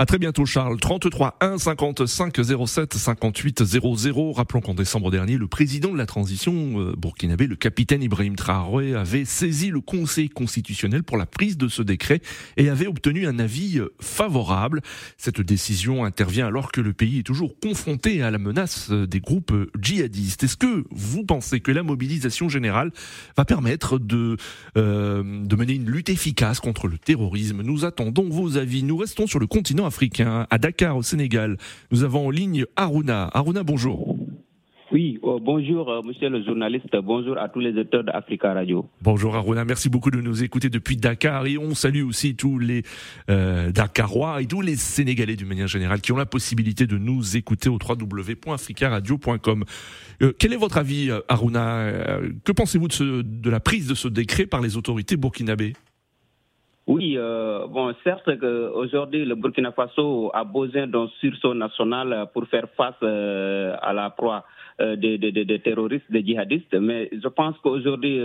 À 0.00 0.06
très 0.06 0.16
bientôt 0.18 0.46
Charles. 0.46 0.80
33 0.80 1.36
1 1.42 1.58
55 1.58 2.34
07 2.66 2.94
58 2.94 3.64
00. 3.64 4.32
Rappelons 4.32 4.62
qu'en 4.62 4.72
décembre 4.72 5.10
dernier, 5.10 5.36
le 5.36 5.46
président 5.46 5.92
de 5.92 5.98
la 5.98 6.06
transition 6.06 6.80
euh, 6.80 6.94
burkinabé, 6.96 7.46
le 7.46 7.54
capitaine 7.54 8.02
Ibrahim 8.02 8.34
Traoré, 8.34 8.94
avait 8.94 9.26
saisi 9.26 9.68
le 9.68 9.82
Conseil 9.82 10.30
constitutionnel 10.30 11.02
pour 11.02 11.18
la 11.18 11.26
prise 11.26 11.58
de 11.58 11.68
ce 11.68 11.82
décret 11.82 12.22
et 12.56 12.70
avait 12.70 12.86
obtenu 12.86 13.26
un 13.26 13.38
avis 13.38 13.78
euh, 13.78 13.92
favorable. 14.00 14.80
Cette 15.18 15.42
décision 15.42 16.02
intervient 16.02 16.46
alors 16.46 16.72
que 16.72 16.80
le 16.80 16.94
pays 16.94 17.18
est 17.18 17.26
toujours 17.26 17.60
confronté 17.60 18.22
à 18.22 18.30
la 18.30 18.38
menace 18.38 18.90
euh, 18.90 19.06
des 19.06 19.20
groupes 19.20 19.52
djihadistes. 19.78 20.44
Est-ce 20.44 20.56
que 20.56 20.84
vous 20.90 21.24
pensez 21.24 21.60
que 21.60 21.72
la 21.72 21.82
mobilisation 21.82 22.48
générale 22.48 22.90
va 23.36 23.44
permettre 23.44 23.98
de, 23.98 24.38
de 24.76 25.56
mener 25.56 25.74
une 25.74 25.90
lutte 25.90 26.08
efficace 26.08 26.58
contre 26.58 26.88
le 26.88 26.96
terrorisme? 26.96 27.60
Nous 27.60 27.84
attendons 27.84 28.30
vos 28.30 28.56
avis. 28.56 28.82
Nous 28.82 28.96
restons 28.96 29.26
sur 29.26 29.38
le 29.38 29.46
continent 29.46 29.89
africain, 29.90 30.46
à 30.50 30.58
Dakar, 30.58 30.96
au 30.96 31.02
Sénégal. 31.02 31.56
Nous 31.90 32.04
avons 32.04 32.28
en 32.28 32.30
ligne 32.30 32.64
Aruna. 32.76 33.28
Aruna, 33.34 33.64
bonjour. 33.64 34.16
Oui, 34.92 35.18
oh, 35.22 35.38
bonjour 35.40 35.88
euh, 35.88 36.02
monsieur 36.02 36.28
le 36.28 36.42
journaliste, 36.44 36.96
bonjour 37.04 37.38
à 37.38 37.48
tous 37.48 37.60
les 37.60 37.76
auteurs 37.78 38.02
d'Africa 38.02 38.52
Radio. 38.52 38.86
Bonjour 39.02 39.36
Aruna, 39.36 39.64
merci 39.64 39.88
beaucoup 39.88 40.10
de 40.10 40.20
nous 40.20 40.42
écouter 40.42 40.68
depuis 40.68 40.96
Dakar 40.96 41.46
et 41.46 41.58
on 41.58 41.74
salue 41.76 42.02
aussi 42.02 42.34
tous 42.34 42.58
les 42.58 42.82
euh, 43.30 43.70
Dakarois 43.70 44.42
et 44.42 44.46
tous 44.46 44.62
les 44.62 44.74
Sénégalais 44.74 45.36
d'une 45.36 45.46
manière 45.46 45.68
générale 45.68 46.00
qui 46.00 46.10
ont 46.10 46.16
la 46.16 46.26
possibilité 46.26 46.88
de 46.88 46.98
nous 46.98 47.36
écouter 47.36 47.68
au 47.68 47.78
www.africaradio.com. 47.80 49.64
Euh, 50.22 50.32
quel 50.36 50.52
est 50.52 50.56
votre 50.56 50.78
avis 50.78 51.10
Aruna? 51.28 51.92
Que 52.44 52.50
pensez-vous 52.50 52.88
de, 52.88 53.22
de 53.22 53.50
la 53.50 53.60
prise 53.60 53.86
de 53.86 53.94
ce 53.94 54.08
décret 54.08 54.46
par 54.46 54.60
les 54.60 54.76
autorités 54.76 55.16
burkinabées? 55.16 55.74
Oui, 56.86 57.14
euh, 57.16 57.66
bon, 57.68 57.94
certes 58.02 58.38
qu'aujourd'hui, 58.40 59.24
le 59.24 59.34
Burkina 59.34 59.70
Faso 59.72 60.30
a 60.34 60.44
besoin 60.44 60.86
d'un 60.86 61.08
sursaut 61.20 61.54
national 61.54 62.28
pour 62.32 62.46
faire 62.46 62.68
face 62.76 62.94
euh, 63.02 63.76
à 63.82 63.92
la 63.92 64.10
proie 64.10 64.44
euh, 64.80 64.96
des, 64.96 65.18
des, 65.18 65.30
des, 65.30 65.58
terroristes, 65.60 66.10
des 66.10 66.24
djihadistes, 66.24 66.74
mais 66.74 67.10
je 67.12 67.28
pense 67.28 67.56
qu'aujourd'hui, 67.58 68.20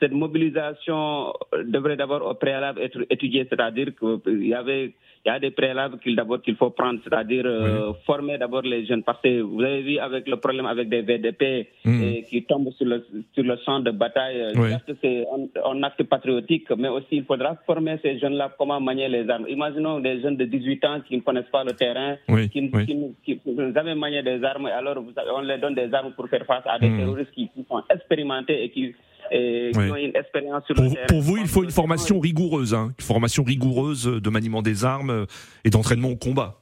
cette 0.00 0.12
mobilisation 0.12 1.32
devrait 1.64 1.96
d'abord 1.96 2.26
au 2.26 2.34
préalable 2.34 2.80
être 2.80 3.04
étudiée, 3.10 3.46
c'est-à-dire 3.48 3.88
qu'il 3.98 4.46
y 4.46 4.54
avait 4.54 4.94
il 5.24 5.28
y 5.28 5.32
a 5.32 5.38
des 5.38 5.50
préalables 5.50 5.98
qu'il 6.00 6.14
d'abord 6.16 6.42
qu'il 6.42 6.54
faut 6.56 6.70
prendre, 6.70 7.00
c'est-à-dire 7.02 7.44
euh, 7.46 7.92
former 8.04 8.36
d'abord 8.36 8.60
les 8.60 8.84
jeunes. 8.84 9.02
Parce 9.02 9.22
que 9.22 9.40
vous 9.40 9.62
avez 9.62 9.80
vu 9.80 9.98
avec 9.98 10.28
le 10.28 10.36
problème 10.36 10.66
avec 10.66 10.90
des 10.90 11.00
VDP 11.00 11.68
hmm. 11.84 12.24
qui 12.28 12.44
tombent 12.44 12.70
sur 12.72 12.86
le, 12.86 13.02
sur 13.32 13.42
le 13.42 13.56
champ 13.64 13.80
de 13.80 13.90
bataille, 13.90 14.38
euh, 14.38 14.76
c'est 15.00 15.26
un, 15.64 15.82
acte 15.82 16.02
patriotique, 16.02 16.68
mais 16.76 16.88
aussi 16.88 17.16
il 17.16 17.24
faudra 17.24 17.56
former 17.66 17.96
ces 18.02 18.18
jeunes-là 18.18 18.54
comment 18.58 18.80
manier 18.80 19.08
les 19.08 19.28
armes. 19.30 19.46
Imaginons 19.48 19.98
des 20.00 20.20
jeunes 20.20 20.36
de 20.36 20.44
18 20.44 20.84
ans 20.84 21.00
qui 21.08 21.16
ne 21.16 21.22
connaissent 21.22 21.50
pas 21.50 21.64
le 21.64 21.72
terrain, 21.72 22.16
qui, 22.52 22.60
n'ont 22.62 23.72
jamais 23.72 23.94
manié 23.94 24.22
des 24.22 24.44
armes, 24.44 24.66
alors 24.66 25.02
on 25.34 25.40
leur 25.40 25.58
donne 25.58 25.74
des 25.74 25.92
armes 25.94 26.12
pour 26.12 26.28
faire 26.28 26.44
face 26.44 26.64
à 26.66 26.78
des 26.78 26.90
hmm. 26.90 26.98
terroristes 26.98 27.32
qui, 27.32 27.48
qui 27.48 27.64
sont 27.66 27.82
expérimentés 27.90 28.64
et 28.64 28.68
qui 28.68 28.94
et 29.30 29.70
qui 29.72 29.78
ont 29.78 29.96
une 29.96 30.16
expérience 30.16 30.64
sur 30.66 30.74
pour, 30.74 30.84
le 30.84 31.06
Pour 31.06 31.20
vous, 31.20 31.36
il 31.36 31.46
faut 31.46 31.62
une 31.64 31.70
formation 31.70 32.20
rigoureuse, 32.20 32.74
hein, 32.74 32.92
une 32.98 33.04
formation 33.04 33.42
rigoureuse 33.42 34.04
de 34.06 34.30
maniement 34.30 34.62
des 34.62 34.84
armes 34.84 35.26
et 35.64 35.70
d'entraînement 35.70 36.08
au 36.08 36.16
combat. 36.16 36.58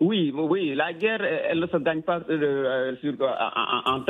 Oui, 0.00 0.32
oui, 0.34 0.74
la 0.74 0.92
guerre, 0.92 1.22
elle 1.22 1.58
ne 1.60 1.66
se 1.66 1.76
gagne 1.78 2.02
pas 2.02 2.20
euh, 2.30 2.30
euh, 2.30 2.96
sur, 3.00 3.14
en, 3.20 4.04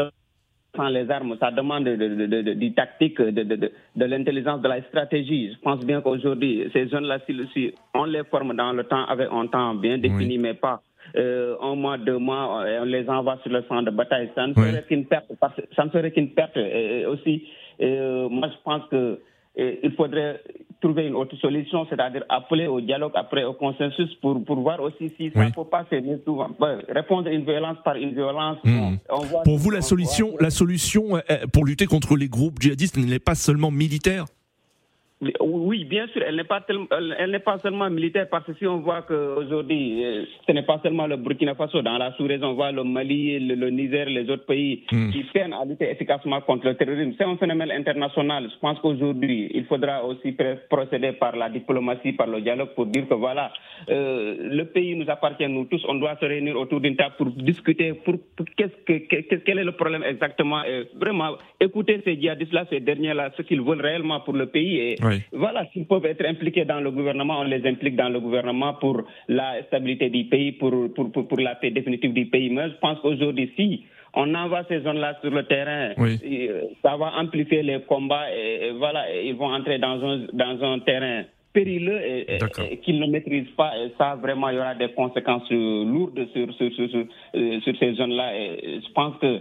sans 0.76 0.88
les 0.88 1.10
armes. 1.10 1.36
Ça 1.40 1.50
demande 1.50 1.84
de, 1.84 1.96
de, 1.96 2.52
du 2.54 2.74
tactique, 2.74 3.20
de, 3.20 4.04
l'intelligence, 4.04 4.60
de 4.60 4.68
la 4.68 4.82
stratégie. 4.82 5.52
Je 5.52 5.58
pense 5.60 5.80
bien 5.84 6.00
qu'aujourd'hui, 6.00 6.68
ces 6.72 6.88
jeunes-là, 6.88 7.18
si, 7.26 7.72
on 7.94 8.04
les 8.04 8.24
forme 8.24 8.54
dans 8.54 8.72
le 8.72 8.84
temps, 8.84 9.04
avec 9.06 9.28
un 9.32 9.46
temps 9.46 9.74
bien 9.74 9.98
défini, 9.98 10.38
mais 10.38 10.54
pas 10.54 10.82
euh, 11.16 11.56
un 11.60 11.74
mois, 11.74 11.98
deux 11.98 12.18
mois, 12.18 12.64
on 12.80 12.84
les 12.84 13.08
envoie 13.08 13.38
sur 13.42 13.50
le 13.52 13.64
champ 13.68 13.82
de 13.82 13.90
bataille. 13.90 14.30
Ça 14.34 14.46
ne 14.46 14.54
serait 14.54 14.84
qu'une 14.88 15.06
perte. 15.06 15.26
Ça 15.76 15.84
ne 15.84 15.90
serait 15.90 16.10
qu'une 16.10 16.30
perte. 16.30 16.56
Et 16.56 17.06
aussi, 17.06 17.44
euh, 17.80 18.28
moi, 18.28 18.48
je 18.48 18.62
pense 18.64 18.82
que 18.90 19.20
euh, 19.58 19.74
il 19.82 19.92
faudrait 19.92 20.40
trouver 20.80 21.06
une 21.06 21.14
autre 21.14 21.36
solution, 21.36 21.86
c'est-à-dire 21.90 22.24
appeler 22.28 22.66
au 22.66 22.80
dialogue, 22.80 23.12
après 23.14 23.44
au 23.44 23.52
consensus 23.52 24.14
pour, 24.22 24.42
pour 24.44 24.60
voir 24.60 24.80
aussi 24.80 25.12
si 25.16 25.30
ça 25.32 25.44
ne 25.44 25.50
faut 25.50 25.64
pas 25.64 25.84
souvent. 26.24 26.48
répondre 26.88 27.28
à 27.28 27.32
une 27.32 27.44
violence 27.44 27.76
par 27.84 27.96
une 27.96 28.14
violence. 28.14 28.58
Hmm. 28.64 28.96
pour 29.44 29.58
vous, 29.58 29.70
la 29.70 29.82
solution, 29.82 30.34
la 30.40 30.50
solution 30.50 31.16
euh, 31.16 31.46
pour 31.52 31.64
lutter 31.64 31.86
contre 31.86 32.16
les 32.16 32.28
groupes 32.28 32.60
djihadistes 32.60 32.96
n'est 32.96 33.18
pas 33.18 33.34
seulement 33.34 33.70
militaire? 33.70 34.24
Oui, 35.40 35.84
bien 35.84 36.06
sûr, 36.08 36.22
elle 36.26 36.36
n'est 36.36 36.44
pas, 36.44 36.64
elle 37.18 37.30
n'est 37.30 37.40
pas 37.40 37.58
seulement 37.58 37.90
militaire 37.90 38.26
parce 38.30 38.46
que 38.46 38.54
si 38.54 38.66
on 38.66 38.78
voit 38.78 39.02
qu'aujourd'hui, 39.02 40.02
euh, 40.02 40.24
ce 40.46 40.52
n'est 40.52 40.62
pas 40.62 40.80
seulement 40.82 41.06
le 41.06 41.16
Burkina 41.18 41.54
Faso, 41.54 41.82
dans 41.82 41.98
la 41.98 42.12
sous-région, 42.16 42.48
on 42.48 42.54
voit 42.54 42.72
le 42.72 42.84
Mali, 42.84 43.38
le, 43.38 43.68
Niger, 43.68 44.06
les 44.06 44.30
autres 44.30 44.46
pays 44.46 44.84
hmm. 44.90 45.10
qui 45.10 45.24
peinent 45.24 45.52
à 45.52 45.62
lutter 45.66 45.90
efficacement 45.90 46.40
contre 46.40 46.68
le 46.68 46.74
terrorisme. 46.74 47.12
C'est 47.18 47.24
un 47.24 47.36
phénomène 47.36 47.70
international. 47.70 48.48
Je 48.50 48.58
pense 48.60 48.78
qu'aujourd'hui, 48.80 49.50
il 49.52 49.66
faudra 49.66 50.02
aussi 50.06 50.34
procéder 50.70 51.12
par 51.12 51.36
la 51.36 51.50
diplomatie, 51.50 52.12
par 52.12 52.26
le 52.26 52.40
dialogue 52.40 52.70
pour 52.74 52.86
dire 52.86 53.06
que 53.06 53.14
voilà, 53.14 53.52
euh, 53.90 54.36
le 54.40 54.64
pays 54.64 54.96
nous 54.96 55.10
appartient, 55.10 55.46
nous 55.48 55.66
tous, 55.66 55.84
on 55.86 55.96
doit 55.96 56.16
se 56.18 56.24
réunir 56.24 56.58
autour 56.58 56.80
d'une 56.80 56.96
table 56.96 57.16
pour 57.18 57.26
discuter 57.30 57.92
pour, 57.92 58.14
qu'est-ce 58.56 58.76
que, 58.86 59.36
quel 59.36 59.58
est 59.58 59.64
le 59.64 59.72
problème 59.72 60.02
exactement. 60.02 60.64
Et 60.64 60.88
vraiment, 60.98 61.36
écouter 61.60 62.00
ces 62.04 62.18
djihadistes-là, 62.18 62.64
ces 62.70 62.80
derniers-là, 62.80 63.32
ce 63.36 63.42
qu'ils 63.42 63.60
veulent 63.60 63.82
réellement 63.82 64.20
pour 64.20 64.32
le 64.32 64.46
pays. 64.46 64.78
Et, 64.78 64.96
voilà, 65.32 65.66
s'ils 65.72 65.86
peuvent 65.86 66.04
être 66.06 66.24
impliqués 66.24 66.64
dans 66.64 66.80
le 66.80 66.90
gouvernement, 66.90 67.40
on 67.40 67.44
les 67.44 67.66
implique 67.66 67.96
dans 67.96 68.08
le 68.08 68.20
gouvernement 68.20 68.74
pour 68.74 69.02
la 69.28 69.62
stabilité 69.64 70.10
du 70.10 70.24
pays, 70.24 70.52
pour, 70.52 70.72
pour, 70.94 71.10
pour, 71.10 71.40
la 71.40 71.54
paix 71.54 71.70
définitive 71.70 72.12
du 72.12 72.26
pays. 72.26 72.50
Mais 72.50 72.68
je 72.70 72.76
pense 72.76 72.98
qu'aujourd'hui, 73.00 73.52
si 73.56 73.84
on 74.14 74.34
envoie 74.34 74.64
ces 74.68 74.80
zones-là 74.80 75.18
sur 75.20 75.30
le 75.30 75.44
terrain, 75.44 75.92
euh, 75.98 76.62
ça 76.82 76.96
va 76.96 77.12
amplifier 77.16 77.62
les 77.62 77.80
combats 77.82 78.26
et, 78.34 78.72
voilà, 78.72 79.04
ils 79.14 79.34
vont 79.34 79.52
entrer 79.52 79.78
dans 79.78 80.02
un, 80.04 80.26
dans 80.32 80.64
un 80.64 80.78
terrain 80.80 81.24
périlleux 81.52 82.00
et, 82.04 82.38
qu'ils 82.82 83.00
ne 83.00 83.06
maîtrisent 83.06 83.54
pas. 83.56 83.72
Et 83.78 83.92
ça, 83.98 84.16
vraiment, 84.16 84.48
il 84.48 84.56
y 84.56 84.58
aura 84.58 84.74
des 84.74 84.88
conséquences 84.92 85.50
lourdes 85.50 86.26
sur, 86.32 86.52
sur, 86.54 86.72
sur, 86.72 86.90
sur, 86.90 87.04
euh, 87.34 87.60
sur 87.60 87.76
ces 87.78 87.94
zones-là. 87.94 88.36
Et 88.36 88.80
je 88.86 88.92
pense 88.92 89.14
que, 89.20 89.40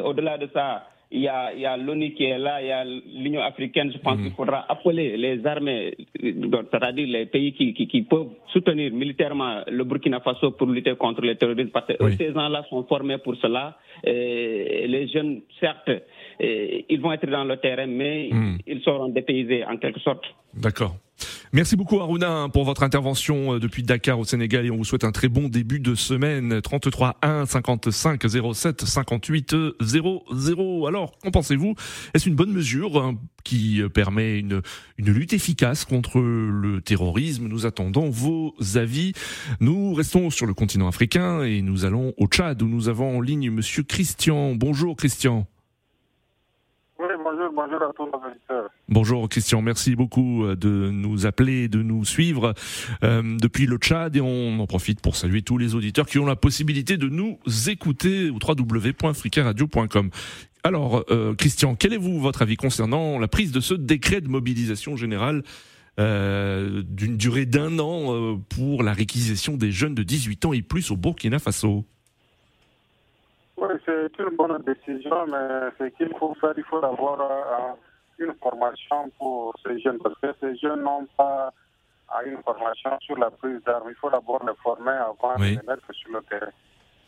au-delà 0.00 0.38
de 0.38 0.48
ça, 0.52 0.86
il 1.10 1.20
y 1.20 1.28
a, 1.28 1.76
l'ONU 1.76 2.12
qui 2.14 2.24
est 2.24 2.38
là, 2.38 2.60
il 2.60 2.68
y 2.68 2.72
a 2.72 2.84
l'Union 2.84 3.40
africaine. 3.40 3.92
Je 3.92 3.98
pense 3.98 4.16
mhm. 4.16 4.24
qu'il 4.24 4.32
faudra 4.32 4.64
appeler 4.68 5.16
les 5.16 5.46
armées, 5.46 5.96
c'est-à-dire 6.20 7.06
les 7.06 7.26
pays 7.26 7.52
qui, 7.52 7.74
qui, 7.74 8.02
peuvent 8.02 8.30
soutenir 8.52 8.92
militairement 8.92 9.62
le 9.68 9.84
Burkina 9.84 10.20
Faso 10.20 10.50
pour 10.52 10.66
lutter 10.66 10.96
contre 10.96 11.20
les 11.22 11.36
terroristes, 11.36 11.72
parce 11.72 11.86
que 11.86 12.10
ces 12.16 12.32
gens-là 12.32 12.64
sont 12.68 12.84
formés 12.84 13.18
pour 13.18 13.36
cela. 13.36 13.76
Et 14.04 14.86
les 14.88 15.06
jeunes, 15.08 15.42
certes, 15.60 15.90
ils 16.40 17.00
vont 17.00 17.12
être 17.12 17.30
dans 17.30 17.44
le 17.44 17.56
terrain, 17.58 17.86
mais 17.86 18.28
mhm. 18.32 18.58
ils 18.66 18.82
seront 18.82 19.08
dépaysés 19.08 19.64
en 19.64 19.76
quelque 19.76 20.00
sorte. 20.00 20.24
D'accord. 20.54 20.96
Merci 21.56 21.74
beaucoup 21.74 22.00
Aruna 22.00 22.50
pour 22.52 22.64
votre 22.64 22.82
intervention 22.82 23.54
euh, 23.54 23.58
depuis 23.58 23.82
Dakar 23.82 24.18
au 24.18 24.24
Sénégal 24.24 24.66
et 24.66 24.70
on 24.70 24.76
vous 24.76 24.84
souhaite 24.84 25.04
un 25.04 25.10
très 25.10 25.30
bon 25.30 25.48
début 25.48 25.80
de 25.80 25.94
semaine. 25.94 26.60
33 26.60 27.16
1 27.22 27.46
55 27.46 28.22
07 28.52 28.82
58 28.84 29.56
00. 29.80 30.86
Alors, 30.86 31.16
qu'en 31.16 31.30
pensez-vous? 31.30 31.74
Est-ce 32.12 32.28
une 32.28 32.34
bonne 32.34 32.52
mesure 32.52 32.98
hein, 32.98 33.14
qui 33.42 33.80
euh, 33.80 33.88
permet 33.88 34.38
une, 34.38 34.60
une 34.98 35.10
lutte 35.10 35.32
efficace 35.32 35.86
contre 35.86 36.20
le 36.20 36.82
terrorisme? 36.82 37.48
Nous 37.48 37.64
attendons 37.64 38.10
vos 38.10 38.54
avis. 38.74 39.14
Nous 39.60 39.94
restons 39.94 40.28
sur 40.28 40.44
le 40.44 40.52
continent 40.52 40.88
africain 40.88 41.42
et 41.42 41.62
nous 41.62 41.86
allons 41.86 42.12
au 42.18 42.26
Tchad 42.26 42.60
où 42.60 42.68
nous 42.68 42.90
avons 42.90 43.16
en 43.16 43.20
ligne 43.22 43.50
Monsieur 43.50 43.82
Christian. 43.82 44.54
Bonjour 44.56 44.94
Christian 44.94 45.46
bonjour 48.88 49.28
Christian, 49.28 49.62
merci 49.62 49.94
beaucoup 49.94 50.44
euh, 50.44 50.56
de 50.56 50.90
nous 50.90 51.26
appeler, 51.26 51.68
de 51.68 51.82
nous 51.82 52.04
suivre 52.04 52.54
euh, 53.02 53.22
depuis 53.38 53.66
le 53.66 53.76
Tchad. 53.76 54.16
Et 54.16 54.20
on 54.20 54.58
en 54.58 54.66
profite 54.66 55.00
pour 55.00 55.16
saluer 55.16 55.42
tous 55.42 55.58
les 55.58 55.74
auditeurs 55.74 56.06
qui 56.06 56.18
ont 56.18 56.26
la 56.26 56.36
possibilité 56.36 56.96
de 56.96 57.08
nous 57.08 57.38
écouter 57.68 58.30
au 58.30 58.38
www.fricaradio.com. 58.42 60.10
Alors 60.64 61.04
euh, 61.10 61.34
Christian, 61.34 61.74
quel 61.74 61.92
est 61.92 61.98
votre 61.98 62.42
avis 62.42 62.56
concernant 62.56 63.18
la 63.18 63.28
prise 63.28 63.52
de 63.52 63.60
ce 63.60 63.74
décret 63.74 64.20
de 64.20 64.28
mobilisation 64.28 64.96
générale 64.96 65.42
d'une 65.98 67.16
durée 67.16 67.46
d'un 67.46 67.78
an 67.78 68.38
pour 68.50 68.82
la 68.82 68.92
réquisition 68.92 69.56
des 69.56 69.72
jeunes 69.72 69.94
de 69.94 70.02
18 70.02 70.44
ans 70.44 70.52
et 70.52 70.60
plus 70.60 70.90
au 70.90 70.96
Burkina 70.96 71.38
Faso? 71.38 71.86
Oui, 73.68 73.80
c'est 73.84 74.22
une 74.22 74.36
bonne 74.36 74.62
décision, 74.62 75.26
mais 75.26 75.70
ce 75.78 75.84
qu'il 75.96 76.14
faut 76.18 76.34
faire, 76.40 76.54
il 76.56 76.64
faut 76.64 76.84
avoir 76.84 77.20
euh, 77.20 78.24
une 78.24 78.34
formation 78.42 79.10
pour 79.18 79.54
ces 79.64 79.78
jeunes, 79.80 79.98
parce 80.02 80.18
que 80.20 80.28
ces 80.40 80.56
jeunes 80.56 80.82
n'ont 80.82 81.06
pas 81.16 81.52
une 82.24 82.38
formation 82.42 82.90
sur 83.00 83.18
la 83.18 83.30
prise 83.30 83.60
d'armes. 83.66 83.88
Il 83.88 83.94
faut 83.96 84.10
d'abord 84.10 84.44
les 84.46 84.54
former 84.62 84.92
avant 84.92 85.36
de 85.38 85.44
les 85.44 85.56
mettre 85.66 85.92
sur 85.92 86.12
le 86.12 86.22
terrain. 86.22 86.52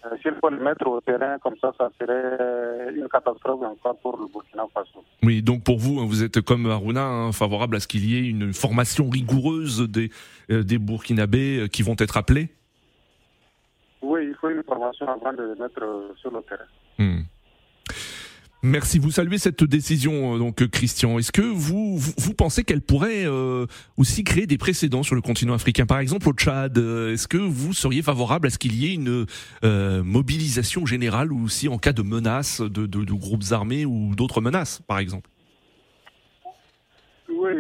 Euh, 0.05 0.17
s'il 0.23 0.35
faut 0.41 0.49
les 0.49 0.59
mettre 0.59 0.87
au 0.87 1.01
terrain, 1.01 1.39
comme 1.39 1.57
ça, 1.61 1.73
ça 1.77 1.91
serait 2.01 2.95
une 2.95 3.09
catastrophe 3.09 3.63
encore 3.63 3.99
pour 3.99 4.17
le 4.17 4.27
Burkina 4.33 4.65
Faso. 4.73 5.05
Oui, 5.25 5.43
donc 5.43 5.65
pour 5.65 5.79
vous, 5.79 5.99
hein, 5.99 6.07
vous 6.07 6.23
êtes 6.23 6.41
comme 6.41 6.71
Aruna, 6.71 7.05
hein, 7.05 7.33
favorable 7.33 7.77
à 7.77 7.81
ce 7.81 7.89
qu'il 7.89 8.09
y 8.09 8.17
ait 8.17 8.29
une 8.29 8.53
formation 8.53 9.09
rigoureuse 9.09 9.89
des, 9.89 10.11
euh, 10.51 10.63
des 10.63 10.79
Burkinabés 10.79 11.69
qui 11.73 11.83
vont 11.83 11.97
être 11.99 12.17
appelés? 12.17 12.49
Faut 14.41 14.51
une 14.51 14.63
formation 14.63 15.07
avant 15.09 15.33
de 15.33 15.55
les 15.55 15.61
mettre 15.61 15.83
euh, 15.83 16.15
sur 16.17 16.31
le 16.31 16.43
terrain. 16.43 16.65
Hmm. 16.99 17.23
Merci. 18.63 18.99
Vous 18.99 19.13
saluez 19.13 19.39
cette 19.39 19.63
décision, 19.63 20.35
euh, 20.35 20.39
donc 20.39 20.67
Christian. 20.69 21.19
Est-ce 21.19 21.31
que 21.31 21.43
vous, 21.43 21.97
vous, 21.97 22.35
pensez 22.35 22.65
qu'elle 22.65 22.81
pourrait 22.81 23.25
euh, 23.25 23.67
aussi 23.97 24.25
créer 24.25 24.47
des 24.47 24.59
précédents 24.59 25.05
sur 25.05 25.15
le 25.15 25.21
continent 25.21 25.55
africain? 25.55 25.87
Par 25.87 26.01
exemple, 26.01 26.29
au 26.29 26.33
Tchad, 26.33 26.77
est-ce 26.77 27.29
que 27.29 27.37
vous 27.37 27.73
seriez 27.73 28.03
favorable 28.03 28.49
à 28.49 28.51
ce 28.51 28.59
qu'il 28.59 28.75
y 28.75 28.87
ait 28.87 28.95
une 28.95 29.27
mobilisation 30.03 30.87
générale 30.87 31.33
ou 31.33 31.45
aussi 31.45 31.69
en 31.69 31.79
cas 31.79 31.93
de 31.93 32.03
menace 32.03 32.61
de, 32.61 32.87
de 32.87 33.13
groupes 33.13 33.45
armés 33.53 33.85
ou 33.85 34.15
d'autres 34.17 34.41
menaces, 34.41 34.83
par 34.87 34.99
exemple? 34.99 35.31
Oui, 37.29 37.53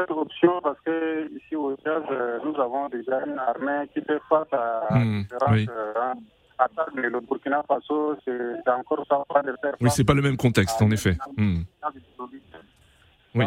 cette 0.00 0.10
option 0.10 0.60
parce 0.62 0.80
que 0.84 1.30
ici 1.36 1.56
au 1.56 1.74
Tchad, 1.76 2.02
euh, 2.10 2.38
nous 2.44 2.54
avons 2.60 2.88
déjà 2.88 3.20
une 3.26 3.38
armée 3.38 3.88
qui 3.92 4.00
fait 4.02 4.20
face 4.28 4.52
à 4.52 4.98
mmh, 4.98 5.22
différentes 5.22 5.68
euh, 5.68 6.14
attaques. 6.58 6.94
Mais 6.94 7.08
le 7.08 7.20
Burkina 7.20 7.62
Faso, 7.66 8.16
c'est 8.24 8.70
encore 8.70 9.04
ça 9.08 9.42
de 9.42 9.54
faire 9.60 9.74
Oui, 9.80 9.90
c'est 9.90 10.04
pas 10.04 10.14
le 10.14 10.22
même 10.22 10.36
contexte, 10.36 10.80
en 10.82 10.90
effet. 10.90 11.16
Mmh. 11.36 11.62
Oui. 13.34 13.44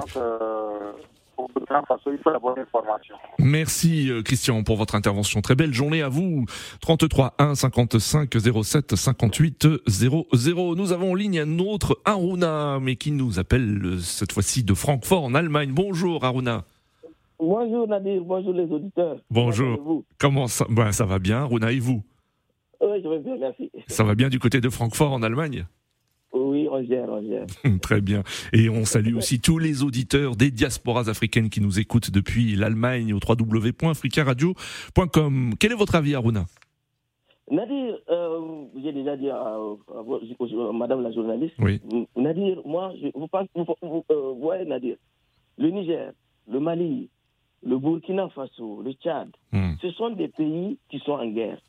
Merci 3.40 4.10
euh, 4.10 4.22
Christian 4.22 4.64
pour 4.64 4.78
votre 4.78 4.96
intervention. 4.96 5.42
Très 5.42 5.56
belle 5.56 5.74
journée 5.74 6.02
à 6.02 6.10
vous. 6.10 6.46
33 6.82 7.36
1 7.40 7.56
55 7.56 8.30
07 8.64 8.96
58 8.96 9.68
00. 9.88 10.76
Nous 10.76 10.92
avons 10.92 11.12
en 11.12 11.16
ligne 11.16 11.40
un 11.40 11.60
autre 11.60 12.00
Aruna, 12.06 12.80
mais 12.82 12.96
qui 12.96 13.12
nous 13.12 13.40
appelle 13.40 13.82
euh, 13.84 13.98
cette 14.00 14.32
fois-ci 14.32 14.64
de 14.64 14.74
Francfort 14.74 15.24
en 15.24 15.36
Allemagne. 15.36 15.72
Bonjour 15.74 16.24
Aruna. 16.24 16.66
Bonjour 17.40 17.88
Nadir, 17.88 18.24
bonjour 18.24 18.54
les 18.54 18.72
auditeurs. 18.72 19.18
Bonjour. 19.30 20.04
Comment, 20.18 20.48
ça 20.48 20.66
ben, 20.70 20.92
Ça 20.92 21.06
va 21.06 21.20
bien, 21.20 21.42
Aruna, 21.42 21.72
et 21.72 21.80
vous? 21.80 22.04
Oui, 22.80 23.02
je 23.04 23.10
vais 23.10 23.20
bien, 23.20 23.38
merci. 23.38 23.72
Ça 23.88 24.04
va 24.04 24.16
bien 24.16 24.30
du 24.30 24.40
côté 24.40 24.62
de 24.62 24.70
Francfort 24.70 25.12
en 25.12 25.24
Allemagne? 25.24 25.66
Oui, 26.34 26.68
on 26.70 26.84
gère. 26.84 27.08
Très 27.82 28.02
bien. 28.02 28.24
Et 28.52 28.70
on 28.70 28.84
salue 28.86 29.16
aussi 29.16 29.40
tous 29.40 29.58
les 29.60 29.84
auditeurs 29.84 30.36
des 30.36 30.52
diasporas 30.52 31.08
africaines 31.10 31.50
qui 31.50 31.62
nous 31.62 31.80
écoutent 31.80 32.12
depuis 32.12 32.56
l'Allemagne 32.56 33.14
au 33.14 33.20
www.africaradio.com. 33.26 35.54
Quel 35.60 35.72
est 35.72 35.76
votre 35.76 35.96
avis, 35.96 36.16
Aruna? 36.16 36.46
Nadir, 37.52 38.00
euh, 38.10 38.64
j'ai 38.82 38.94
déjà 38.94 39.18
dit 39.18 39.30
à, 39.30 39.58
madame 40.74 41.04
la 41.04 41.12
journaliste, 41.12 41.54
oui. 41.60 41.80
Nadir, 42.16 42.62
moi, 42.66 42.94
je, 43.00 43.10
vous, 43.14 43.28
vous, 43.82 44.06
euh, 44.10 44.34
voyez, 44.40 44.66
Nadir, 44.66 44.96
le 45.58 45.70
Niger, 45.70 46.14
le 46.50 46.60
Mali, 46.60 47.10
le 47.62 47.78
Burkina 47.78 48.28
Faso, 48.30 48.82
le 48.82 48.94
Tchad, 48.94 49.30
hmm. 49.52 49.74
ce 49.82 49.92
sont 49.92 50.10
des 50.12 50.30
pays 50.30 50.80
qui 50.90 50.98
sont 51.00 51.12
en 51.12 51.28
guerre. 51.28 51.60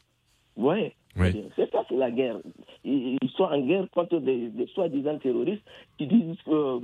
Vous 0.57 0.63
voyez 0.63 0.95
oui. 1.17 1.45
C'est 1.57 1.71
ça, 1.71 1.85
c'est 1.89 1.97
la 1.97 2.11
guerre. 2.11 2.39
Ils, 2.85 3.19
sont 3.37 3.45
en 3.45 3.61
guerre 3.61 3.89
contre 3.91 4.19
des, 4.19 4.51
soi-disant 4.75 5.19
terroristes 5.19 5.65
qui 5.97 6.07
disent 6.07 6.37
euh, 6.49 6.81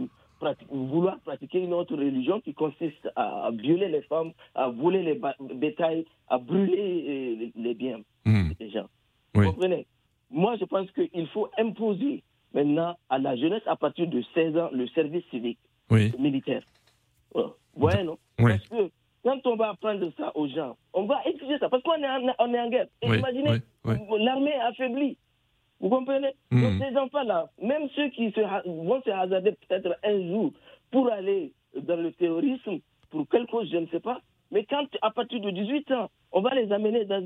vouloir 0.71 1.19
pratiquer 1.21 1.61
une 1.61 1.75
autre 1.75 1.97
religion 1.97 2.41
qui 2.41 2.55
consiste 2.55 3.09
à, 3.17 3.51
violer 3.53 3.89
les 3.89 4.03
femmes, 4.03 4.33
à 4.55 4.69
voler 4.69 5.03
les 5.03 5.21
bétails, 5.55 6.07
à 6.29 6.39
brûler 6.39 7.53
les, 7.57 7.75
biens 7.75 8.01
hmm. 8.25 8.53
des 8.59 8.71
gens. 8.71 8.87
Oui. 9.35 9.47
Vous 9.47 9.53
comprenez? 9.53 9.87
Moi, 10.31 10.57
je 10.61 10.65
pense 10.65 10.91
qu'il 10.93 11.27
faut 11.29 11.49
imposer 11.59 12.23
maintenant 12.55 12.97
à 13.09 13.19
la 13.19 13.37
jeunesse 13.37 13.63
à 13.67 13.77
partir 13.77 14.07
de 14.07 14.23
16 14.35 14.57
ans 14.57 14.71
le 14.73 14.87
service 14.89 15.25
civique 15.31 15.59
militaire. 16.19 16.63
Vous 17.35 17.53
voyez, 17.75 18.03
non? 18.05 18.19
Parce 18.37 18.67
que 18.69 18.91
quand 19.23 19.47
on 19.47 19.57
va 19.57 19.71
apprendre 19.71 20.11
ça 20.17 20.33
aux 20.35 20.49
gens, 20.49 20.77
on 20.93 21.05
va 21.05 21.21
exiger 21.27 21.59
ça, 21.59 21.69
parce 21.69 21.83
qu'on 21.83 22.03
est, 22.03 22.09
en, 22.09 22.35
on 22.39 22.55
est 22.55 22.61
en 22.61 22.71
guerre. 22.71 22.87
Et 23.03 23.07
imaginez, 23.07 23.59
l'armée 23.85 24.55
affaiblie. 24.55 25.19
Vous 25.81 25.89
comprenez 25.89 26.35
hmm. 26.51 26.61
Donc 26.61 26.73
ces 26.83 26.97
enfants-là, 26.97 27.49
même 27.63 27.89
ceux 27.97 28.09
qui 28.11 28.31
se, 28.33 28.41
vont 28.69 29.03
se 29.03 29.11
hasarder 29.11 29.53
peut-être 29.53 29.97
un 30.03 30.29
jour 30.29 30.53
pour 30.91 31.11
aller 31.11 31.53
dans 31.75 31.97
le 31.97 32.13
terrorisme, 32.13 32.81
pour 33.11 33.27
quelque 33.29 33.51
chose, 33.51 33.71
je 33.73 33.79
ne 33.79 33.87
sais 33.87 34.01
pas, 34.01 34.21
mais 34.51 34.65
quand 34.65 34.87
à 35.01 35.11
partir 35.11 35.41
de 35.41 35.51
18 35.51 35.91
ans, 35.93 36.11
on 36.33 36.43
va 36.43 36.55
les 36.55 36.71
amener 36.71 37.07
dans, 37.07 37.25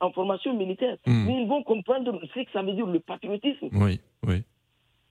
en, 0.00 0.10
formation 0.12 0.54
militaire, 0.54 0.96
hmm. 1.06 1.26
mais 1.26 1.42
ils 1.42 1.48
vont 1.48 1.62
comprendre 1.62 2.20
ce 2.34 2.40
que 2.40 2.50
ça 2.52 2.62
veut 2.62 2.72
dire 2.72 2.86
le 2.86 3.00
patriotisme. 3.00 3.68
Oui, 3.72 4.00
oui. 4.26 4.42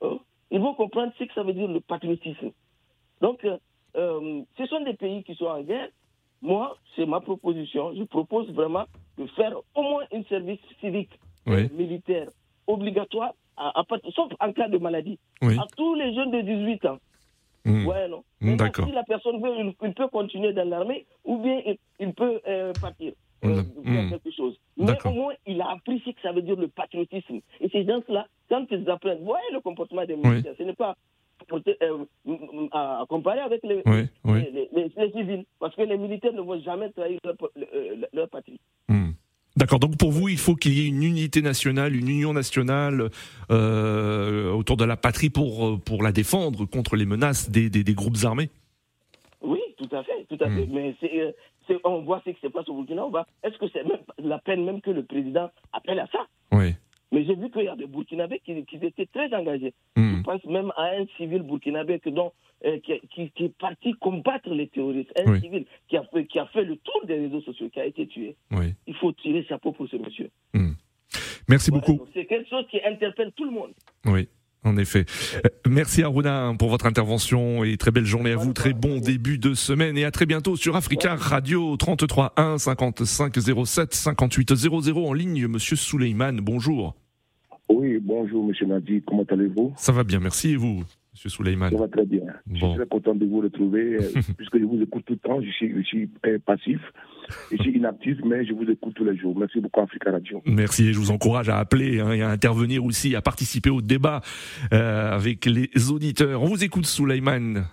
Hein? 0.01 0.19
Ils 0.51 0.59
vont 0.59 0.73
comprendre 0.73 1.11
ce 1.17 1.23
que 1.23 1.33
ça 1.33 1.43
veut 1.43 1.53
dire 1.53 1.67
le 1.67 1.79
patriotisme. 1.79 2.51
Donc, 3.21 3.45
euh, 3.99 4.19
euh, 4.21 4.41
ce 4.57 4.65
sont 4.67 4.81
des 4.81 4.93
pays 4.93 5.23
qui 5.23 5.35
sont 5.35 5.45
en 5.45 5.61
guerre. 5.61 5.89
Moi, 6.41 6.77
c'est 6.95 7.05
ma 7.05 7.19
proposition. 7.19 7.93
Je 7.95 8.03
propose 8.03 8.49
vraiment 8.51 8.85
de 9.17 9.25
faire 9.27 9.53
au 9.75 9.81
moins 9.81 10.05
un 10.13 10.23
service 10.23 10.59
civique 10.79 11.11
oui. 11.45 11.69
militaire 11.73 12.29
obligatoire, 12.67 13.33
à, 13.57 13.83
sauf 14.15 14.31
en 14.39 14.53
cas 14.53 14.69
de 14.69 14.77
maladie, 14.77 15.19
à 15.41 15.65
tous 15.75 15.95
les 15.95 16.13
jeunes 16.13 16.31
de 16.31 16.41
18 16.41 16.85
ans. 16.85 16.97
Mmh. 17.65 17.87
Ouais, 17.87 18.07
non. 18.07 18.23
Mmh, 18.41 18.55
D'accord. 18.55 18.85
Si 18.87 18.91
la 18.93 19.03
personne 19.03 19.41
veut, 19.41 19.73
il, 19.83 19.93
peut 19.93 20.07
continuer 20.07 20.53
dans 20.53 20.67
l'armée 20.67 21.05
ou 21.25 21.37
bien 21.37 21.61
il, 21.99 22.13
peut 22.13 22.39
euh, 22.47 22.71
partir. 22.79 23.11
Euh, 23.45 23.63
mmh. 23.83 24.09
quelque 24.09 24.31
chose. 24.31 24.57
Mais 24.77 24.95
au 25.05 25.11
moins, 25.11 25.33
il 25.45 25.61
a 25.61 25.71
appris 25.71 26.01
ce 26.05 26.11
que 26.11 26.21
ça 26.21 26.31
veut 26.31 26.41
dire 26.41 26.55
le 26.55 26.67
patriotisme. 26.67 27.39
Et 27.61 27.69
ces 27.69 27.85
gens-là, 27.85 28.27
quand 28.49 28.65
ils 28.71 28.89
apprennent, 28.89 29.23
voyez 29.23 29.45
le 29.53 29.61
comportement 29.61 30.05
des 30.05 30.15
militaires, 30.15 30.53
ce 30.57 30.63
n'est 30.63 30.73
pas 30.73 30.91
euh, 30.91 30.93
à 32.71 33.05
comparer 33.09 33.39
avec 33.39 33.61
les, 33.63 33.83
les, 33.85 34.69
les, 34.73 35.11
civils, 35.11 35.45
parce 35.59 35.75
que 35.75 35.81
les 35.81 35.97
militaires 35.97 36.33
ne 36.33 36.41
vont 36.41 36.59
jamais 36.61 36.89
trahir 36.91 37.19
leur, 37.23 37.35
leur, 38.13 38.29
patrie. 38.29 38.59
D'accord. 39.55 39.79
Donc 39.79 39.97
pour 39.97 40.11
vous, 40.11 40.29
il 40.29 40.37
faut 40.37 40.55
qu'il 40.55 40.73
y 40.73 40.85
ait 40.85 40.87
une 40.87 41.03
unité 41.03 41.41
nationale, 41.41 41.95
une 41.95 42.07
union 42.07 42.33
nationale 42.33 43.09
euh, 43.51 44.51
autour 44.51 44.77
de 44.77 44.85
la 44.85 44.95
patrie 44.95 45.29
pour 45.29 45.81
pour 45.81 46.01
la 46.01 46.11
défendre 46.11 46.65
contre 46.65 46.95
les 46.95 47.05
menaces 47.05 47.49
des, 47.49 47.69
des, 47.69 47.93
groupes 47.93 48.17
armés. 48.23 48.49
Oui, 49.41 49.59
tout 49.77 49.93
à 49.93 50.03
fait, 50.03 50.25
tout 50.29 50.41
à 50.41 50.49
fait. 50.49 50.65
Mais 50.71 50.95
euh, 51.03 51.31
on 51.83 52.01
voit 52.03 52.21
ce 52.25 52.29
qui 52.29 52.39
se 52.41 52.47
passe 52.47 52.69
au 52.69 52.75
Burkina. 52.75 53.03
Est-ce 53.43 53.57
que 53.57 53.65
c'est 53.73 53.83
la 54.19 54.39
peine 54.39 54.63
même 54.63 54.81
que 54.81 54.91
le 54.91 55.03
président 55.03 55.49
appelle 55.73 55.99
à 55.99 56.07
ça? 56.07 56.19
Oui. 56.51 56.75
Mais 57.11 57.23
j'ai 57.25 57.35
vu 57.35 57.49
qu'il 57.49 57.63
y 57.63 57.67
a 57.67 57.75
des 57.75 57.87
Burkinabés 57.87 58.39
qui, 58.45 58.51
étaient 58.51 59.07
très 59.07 59.33
engagés. 59.33 59.73
Je 59.95 60.21
pense 60.23 60.43
même 60.45 60.71
à 60.77 60.91
un 60.95 61.05
civil 61.17 61.41
burkinabé 61.41 61.99
que 61.99 62.09
dont, 62.09 62.33
euh, 62.65 62.77
qui, 62.79 63.21
est 63.21 63.57
parti 63.57 63.93
combattre 63.93 64.49
les 64.49 64.67
terroristes. 64.67 65.11
Un 65.19 65.39
civil 65.39 65.65
qui 65.87 65.97
a, 65.97 66.03
fait, 66.03 66.25
qui 66.25 66.37
a 66.37 66.45
fait 66.47 66.63
le 66.63 66.77
tour 66.77 67.05
des 67.05 67.15
réseaux 67.15 67.41
sociaux, 67.41 67.69
qui 67.69 67.79
a 67.79 67.85
été 67.85 68.05
tué. 68.05 68.35
Oui. 68.51 68.73
Il 68.85 68.95
faut 68.95 69.11
tirer 69.13 69.43
chapeau 69.45 69.71
pour 69.71 69.87
ce 69.87 69.95
monsieur. 69.97 70.29
Merci 71.47 71.71
beaucoup. 71.71 72.05
C'est 72.13 72.25
quelque 72.25 72.47
chose 72.47 72.65
qui 72.69 72.79
interpelle 72.85 73.31
tout 73.35 73.45
le 73.45 73.51
monde. 73.51 73.71
Oui. 74.05 74.27
En 74.65 74.75
effet. 74.77 75.05
Euh, 75.35 75.49
merci 75.69 76.03
Aruna 76.03 76.53
pour 76.59 76.69
votre 76.69 76.85
intervention 76.85 77.63
et 77.63 77.77
très 77.77 77.91
belle 77.91 78.05
journée 78.05 78.33
à 78.33 78.35
vous. 78.35 78.51
Très 78.51 78.73
bon 78.73 78.99
début 78.99 79.37
de 79.37 79.53
semaine 79.53 79.97
et 79.97 80.03
à 80.03 80.11
très 80.11 80.25
bientôt 80.25 80.57
sur 80.57 80.75
Africa 80.75 81.15
Radio 81.15 81.77
33 81.77 82.33
1 82.35 82.57
55 82.57 83.37
07 83.65 83.93
58 83.93 84.55
00 84.55 85.07
en 85.07 85.13
ligne. 85.13 85.47
Monsieur 85.47 85.77
Souleyman, 85.77 86.41
bonjour. 86.41 86.95
Oui, 87.69 87.99
bonjour 88.01 88.45
Monsieur 88.45 88.65
Nadi, 88.65 89.01
comment 89.05 89.25
allez-vous? 89.29 89.73
Ça 89.77 89.91
va 89.91 90.03
bien, 90.03 90.19
merci 90.19 90.51
et 90.51 90.55
vous? 90.55 90.83
Monsieur 91.19 91.31
Souleyman. 91.31 91.69
Ça 91.69 91.77
va 91.77 91.89
très 91.89 92.05
bien. 92.05 92.21
Je 92.49 92.65
suis 92.65 92.75
très 92.75 92.87
content 92.87 93.13
de 93.13 93.25
vous 93.25 93.41
retrouver, 93.41 93.95
euh, 93.95 94.21
puisque 94.37 94.57
je 94.57 94.63
vous 94.63 94.81
écoute 94.81 95.03
tout 95.05 95.13
le 95.13 95.19
temps. 95.19 95.41
Je 95.41 95.49
suis, 95.49 95.75
je 95.75 95.81
suis 95.81 96.09
passif, 96.45 96.79
je 97.51 97.57
suis 97.57 97.75
inactif, 97.75 98.17
mais 98.23 98.45
je 98.45 98.53
vous 98.53 98.63
écoute 98.63 98.93
tous 98.95 99.03
les 99.03 99.17
jours. 99.17 99.37
Merci 99.37 99.59
beaucoup, 99.59 99.81
Africa 99.81 100.11
Radio. 100.11 100.41
Merci, 100.45 100.87
et 100.87 100.93
je 100.93 100.97
vous 100.97 101.11
encourage 101.11 101.49
à 101.49 101.57
appeler 101.57 101.99
hein, 101.99 102.13
et 102.13 102.21
à 102.21 102.29
intervenir 102.29 102.85
aussi, 102.85 103.17
à 103.17 103.21
participer 103.21 103.69
au 103.69 103.81
débat 103.81 104.21
euh, 104.71 105.11
avec 105.11 105.45
les 105.45 105.91
auditeurs. 105.91 106.41
On 106.41 106.45
vous 106.45 106.63
écoute, 106.63 106.85
Souleyman. 106.85 107.65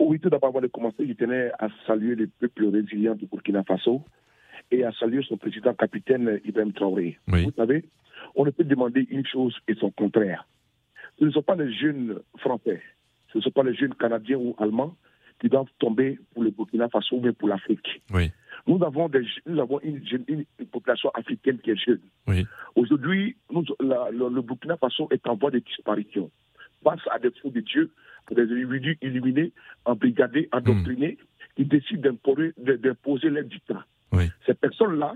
Oui, 0.00 0.18
tout 0.18 0.28
d'abord, 0.28 0.48
avant 0.48 0.60
de 0.60 0.66
commencer, 0.66 1.06
je 1.06 1.12
tenais 1.12 1.52
à 1.60 1.68
saluer 1.86 2.16
le 2.16 2.26
peuple 2.26 2.66
résilient 2.66 3.14
du 3.14 3.26
Burkina 3.26 3.62
Faso 3.62 4.02
et 4.72 4.82
à 4.82 4.90
saluer 4.98 5.22
son 5.22 5.36
président 5.36 5.72
capitaine 5.72 6.40
Ibrahim 6.44 6.72
Traoré. 6.72 7.16
Vous 7.28 7.52
savez, 7.56 7.84
on 8.34 8.44
ne 8.44 8.50
peut 8.50 8.64
demander 8.64 9.06
une 9.08 9.24
chose 9.24 9.56
et 9.68 9.76
son 9.76 9.92
contraire 9.92 10.48
ce 11.18 11.24
ne 11.24 11.30
sont 11.30 11.42
pas 11.42 11.56
les 11.56 11.72
jeunes 11.72 12.20
français, 12.38 12.82
ce 13.32 13.38
ne 13.38 13.42
sont 13.42 13.50
pas 13.50 13.62
les 13.62 13.74
jeunes 13.74 13.94
canadiens 13.94 14.38
ou 14.38 14.54
allemands 14.58 14.96
qui 15.40 15.48
doivent 15.48 15.70
tomber 15.78 16.18
pour 16.34 16.42
le 16.42 16.50
Burkina 16.50 16.88
Faso 16.88 17.16
ou 17.16 17.32
pour 17.32 17.48
l'Afrique. 17.48 18.02
Oui. 18.12 18.30
Nous 18.66 18.82
avons, 18.82 19.08
des, 19.08 19.24
nous 19.46 19.60
avons 19.60 19.80
une, 19.80 20.02
une, 20.26 20.44
population 20.66 21.10
africaine 21.10 21.58
qui 21.58 21.70
est 21.70 21.76
jeune. 21.76 22.00
Oui. 22.26 22.46
Aujourd'hui, 22.74 23.36
le, 23.50 24.40
Burkina 24.40 24.76
Faso 24.76 25.08
est 25.10 25.26
en 25.28 25.36
voie 25.36 25.50
de 25.50 25.60
disparition 25.60 26.30
face 26.82 27.00
à 27.10 27.18
des 27.18 27.30
fous 27.42 27.50
de 27.50 27.60
Dieu, 27.60 27.90
des 28.30 28.42
individus 28.42 28.98
illuminés, 29.02 29.52
embrigadés, 29.84 30.48
endoctrinés, 30.52 31.18
qui 31.56 31.64
décident 31.64 32.10
d'imposer 32.12 33.30
leur 33.30 33.44
dictat. 33.44 33.84
Oui. 34.12 34.30
Ces 34.46 34.54
personnes-là, 34.54 35.14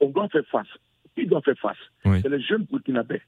on 0.00 0.10
doit 0.10 0.28
faire 0.28 0.46
face. 0.46 0.68
Qui 1.14 1.26
doit 1.26 1.40
faire 1.40 1.58
face 1.58 1.78
C'est 2.04 2.28
les 2.28 2.40
jeunes 2.40 2.66
burkinabés 2.70 3.22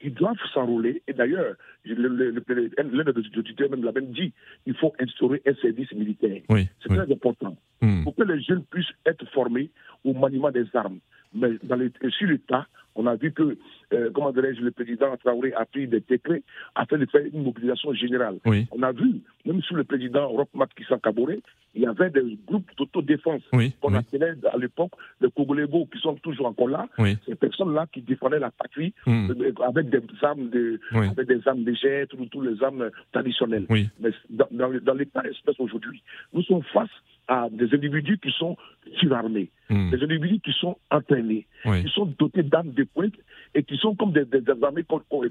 ils 0.00 0.14
doivent 0.14 0.36
s'enrôler. 0.52 1.02
Et 1.06 1.12
d'ailleurs, 1.12 1.54
l'un 1.84 3.04
des 3.12 3.38
auditeurs 3.38 3.70
même 3.70 3.84
l'a 3.84 3.92
même 3.92 4.12
dit, 4.12 4.32
il 4.66 4.74
faut 4.74 4.92
instaurer 5.00 5.42
un 5.46 5.54
service 5.54 5.92
militaire. 5.92 6.42
c'est 6.48 6.88
très 6.88 7.12
important. 7.12 7.56
Hmm. 7.80 8.04
Pour 8.04 8.14
que 8.14 8.22
les 8.22 8.40
jeunes 8.42 8.64
puissent 8.64 8.94
être 9.06 9.26
formés 9.30 9.70
au 10.04 10.12
maniement 10.12 10.50
des 10.50 10.66
armes. 10.74 10.98
Mais 11.34 11.58
dans 11.62 11.76
les, 11.76 11.90
sur 12.10 12.28
le 12.28 12.38
tas, 12.38 12.66
on 12.94 13.06
a 13.06 13.14
vu 13.14 13.32
que, 13.32 13.56
euh, 13.92 14.10
comment 14.12 14.32
dirais-je, 14.32 14.60
le 14.60 14.70
président 14.70 15.16
Traoré 15.16 15.52
a 15.54 15.64
pris 15.64 15.86
des 15.86 16.00
décrets 16.00 16.42
afin 16.74 16.98
de 16.98 17.06
faire 17.06 17.22
une 17.32 17.44
mobilisation 17.44 17.92
générale. 17.94 18.38
On 18.72 18.82
a 18.82 18.92
vu, 18.92 19.20
même 19.44 19.62
sous 19.62 19.74
le 19.74 19.84
président 19.84 20.28
Rochmat 20.28 20.66
Kissan 20.76 20.98
Kaboré, 21.00 21.40
il 21.74 21.82
y 21.82 21.86
avait 21.86 22.10
des 22.10 22.38
groupes 22.46 22.68
d'autodéfense 22.76 23.42
qu'on 23.80 23.94
appelait 23.94 24.34
à 24.52 24.56
l'époque 24.56 24.92
les 25.20 25.30
Congolais 25.30 25.66
qui 25.92 25.98
sont 26.00 26.14
toujours 26.16 26.46
encore 26.46 26.68
là. 26.68 26.88
Ces 27.26 27.34
personnes-là 27.34 27.86
qui 27.92 28.02
défendaient 28.02 28.38
la 28.38 28.50
patrie 28.50 28.92
hmm. 29.06 29.30
euh, 29.30 29.52
avec 29.64 29.90
des 29.90 30.02
armes 30.22 30.50
de, 30.50 30.80
avec 30.92 31.28
des 31.28 31.46
armes 31.46 31.64
légères, 31.64 32.06
toutes 32.08 32.34
les 32.34 32.62
armes 32.62 32.90
traditionnelles. 33.12 33.66
Mais 33.68 34.10
dans, 34.30 34.48
dans, 34.50 34.94
l'état 34.94 35.22
espèce 35.24 35.58
aujourd'hui, 35.60 36.02
nous 36.32 36.42
sommes 36.42 36.62
face 36.72 36.90
à 37.28 37.48
des 37.50 37.72
individus 37.74 38.18
qui 38.18 38.30
sont 38.32 38.56
surarmés, 38.98 39.50
hmm. 39.68 39.90
des 39.90 40.02
individus 40.02 40.40
qui 40.40 40.52
sont 40.52 40.76
entraînés, 40.90 41.46
qui 41.62 41.88
sont 41.92 42.06
dotés 42.18 42.42
d'armes 42.42 42.72
de 42.72 42.84
pointe 42.84 43.14
et 43.54 43.62
qui 43.62 43.76
sont 43.76 43.94
comme 43.94 44.12
des, 44.12 44.24
armées 44.62 44.84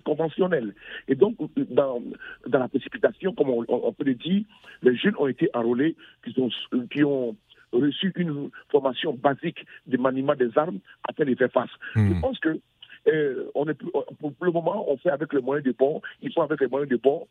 conventionnelles. 0.04 0.74
Et 1.08 1.16
donc, 1.16 1.36
dans, 1.70 2.02
dans 2.48 2.60
la 2.60 2.68
précipitation, 2.68 3.34
comme 3.34 3.50
on, 3.50 3.94
peut 3.94 4.06
le 4.06 4.14
dire, 4.14 4.44
les 4.84 4.96
jeunes 4.96 5.16
ont 5.18 5.28
été 5.28 5.50
enrôlés, 5.54 5.96
qui 6.24 6.40
ont, 6.40 6.50
qui 6.92 7.04
ont 7.04 7.36
reçu 7.72 8.14
une 8.16 8.50
formation 8.72 9.14
basique 9.14 9.66
de 9.88 9.98
maniement 9.98 10.36
des 10.36 10.56
armes 10.58 10.80
afin 11.08 11.26
de 11.26 11.36
faire 11.36 11.52
face. 11.52 11.72
Hmm. 11.96 12.14
Je 12.14 12.22
pense 12.22 12.40
que 12.40 12.60
euh, 13.08 13.50
on 13.56 13.68
est, 13.68 13.78
pour 14.20 14.34
le 14.42 14.52
moment, 14.52 14.90
on 14.90 14.98
fait 14.98 15.10
avec 15.10 15.34
les 15.34 15.42
moyens 15.42 15.66
de 15.66 15.72
bord, 15.72 16.02
ils 16.22 16.32
font 16.32 16.42
avec 16.42 16.62
les 16.62 16.68
moyens 16.68 16.90
de 16.90 16.98
bord 16.98 17.28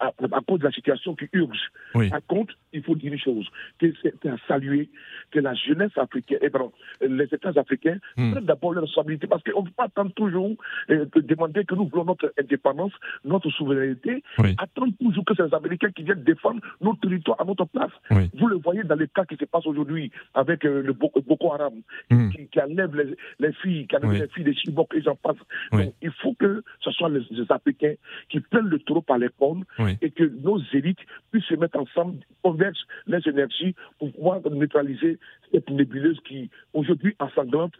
à, 0.00 0.12
cause 0.46 0.60
de 0.60 0.64
la 0.64 0.72
situation 0.72 1.14
qui 1.14 1.28
urge. 1.32 1.70
Oui. 1.94 2.08
Par 2.08 2.24
contre, 2.26 2.54
il 2.72 2.82
faut 2.82 2.94
dire 2.94 3.12
une 3.12 3.18
chose, 3.18 3.48
que 3.78 3.86
c'est 4.02 4.26
à 4.26 4.36
saluer 4.46 4.88
que 5.30 5.40
la 5.40 5.54
jeunesse 5.54 5.96
africaine, 5.96 6.38
et 6.40 6.46
eh, 6.46 6.50
pardon, 6.50 6.72
les 7.00 7.24
États 7.24 7.52
africains 7.56 7.98
hmm. 8.16 8.32
prennent 8.32 8.44
d'abord 8.44 8.72
leur 8.72 8.84
responsabilité 8.84 9.26
parce 9.26 9.42
qu'on 9.42 9.62
ne 9.62 9.66
peut 9.66 9.74
pas 9.76 9.84
attendre 9.84 10.12
toujours 10.12 10.56
euh, 10.90 11.06
demander 11.16 11.64
que 11.64 11.74
nous 11.74 11.86
voulons 11.88 12.04
notre 12.04 12.32
indépendance, 12.38 12.92
notre 13.24 13.50
souveraineté, 13.50 14.22
attendre 14.58 14.92
toujours 15.00 15.24
que 15.24 15.34
c'est 15.36 15.46
les 15.46 15.54
Américains 15.54 15.90
qui 15.90 16.02
viennent 16.02 16.22
défendre 16.22 16.60
notre 16.80 17.00
territoire 17.00 17.40
à 17.40 17.44
notre 17.44 17.66
place. 17.66 17.92
Vous 18.34 18.46
le 18.46 18.56
voyez 18.56 18.82
dans 18.84 18.94
les 18.94 19.08
cas 19.08 19.24
qui 19.24 19.36
se 19.36 19.44
passent 19.44 19.66
aujourd'hui 19.66 20.10
avec 20.34 20.64
euh, 20.64 20.82
le 20.82 20.92
Boko 20.92 21.52
Haram, 21.52 21.74
hmm. 22.10 22.30
qui, 22.30 22.60
enlève 22.60 22.94
les, 23.38 23.52
filles, 23.54 23.86
qui 23.86 23.96
enlève 23.96 24.12
les 24.12 24.28
filles 24.28 24.44
des 24.44 24.54
Chibok 24.54 24.94
et 24.94 25.02
j'en 25.02 25.16
passe. 25.16 25.36
Donc, 25.72 25.94
il 26.02 26.12
faut 26.22 26.34
que 26.34 26.62
ce 26.80 26.90
soit 26.90 27.08
les, 27.08 27.20
Africains 27.50 27.94
qui 28.28 28.40
prennent 28.40 28.68
le 28.68 28.78
taureau 28.78 29.02
par 29.02 29.18
les 29.18 29.28
cornes 29.38 29.64
et 30.00 30.10
que 30.10 30.24
nos 30.24 30.60
élites 30.72 31.00
puissent 31.30 31.44
se 31.44 31.54
mettre 31.54 31.78
ensemble, 31.78 32.18
convergent 32.60 32.86
les 33.06 33.28
énergies 33.28 33.74
pour 33.98 34.12
pouvoir 34.12 34.40
neutraliser 34.50 35.18
cette 35.52 35.68
nébuleuse 35.70 36.18
qui, 36.26 36.50
aujourd'hui, 36.74 37.14
ensanglante 37.18 37.72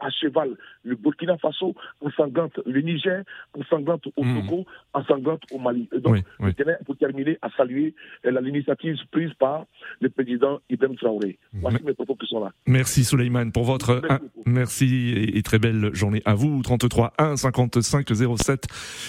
à 0.00 0.10
cheval 0.10 0.56
le 0.84 0.96
Burkina 0.96 1.36
Faso, 1.38 1.74
ensanglante 2.00 2.58
le 2.64 2.80
Niger, 2.80 3.22
ensanglante 3.58 4.06
au 4.16 4.24
hmm. 4.24 4.40
Togo, 4.40 4.66
ensanglante 4.94 5.42
au 5.52 5.58
Mali. 5.58 5.88
donc, 5.98 6.16
je 6.40 6.50
tenais, 6.50 6.76
pour 6.86 6.96
terminer, 6.96 7.38
à 7.42 7.50
saluer 7.56 7.94
euh, 8.26 8.40
l'initiative 8.40 8.96
prise 9.10 9.32
par 9.38 9.66
le 10.00 10.08
président 10.08 10.60
Ibrahim 10.70 10.96
Traoré. 10.96 11.38
Voici 11.52 11.82
mes 11.84 11.94
propos 11.94 12.14
qui 12.16 12.26
sont 12.26 12.40
là. 12.42 12.52
Merci 12.66 13.04
Souleymane 13.04 13.52
pour 13.52 13.64
votre 13.64 14.02
merci, 14.46 15.12
et, 15.34 15.42
très 15.42 15.58
belle 15.58 15.90
journée 15.94 16.22
à 16.24 16.34
vous. 16.34 16.62
33 16.62 17.12
1 17.18 17.36
55 17.36 18.06
07 18.38 18.66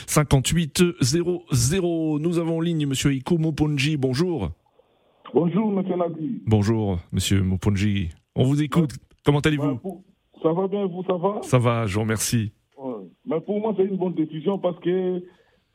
58 0.07 0.83
00. 1.01 2.19
Nous 2.19 2.39
avons 2.39 2.57
en 2.57 2.61
ligne 2.61 2.87
Monsieur 2.87 3.13
Iko 3.13 3.37
Moponji. 3.37 3.97
Bonjour. 3.97 4.51
Bonjour, 5.33 5.71
monsieur 5.71 5.95
Nadi. 5.95 6.41
Bonjour, 6.45 6.97
monsieur 7.11 7.41
Moponji. 7.41 8.09
On 8.35 8.43
vous 8.43 8.61
écoute. 8.61 8.91
Comment 9.25 9.39
allez-vous? 9.39 9.79
Ça 10.41 10.51
va 10.51 10.67
bien, 10.67 10.85
vous, 10.85 11.03
ça 11.03 11.13
va? 11.15 11.39
Ça 11.43 11.57
va, 11.57 11.85
je 11.85 11.95
vous 11.95 12.01
remercie. 12.01 12.51
Mais 13.25 13.39
pour 13.39 13.59
moi, 13.61 13.73
c'est 13.77 13.85
une 13.85 13.95
bonne 13.97 14.13
décision 14.13 14.57
parce 14.57 14.77
que 14.79 15.23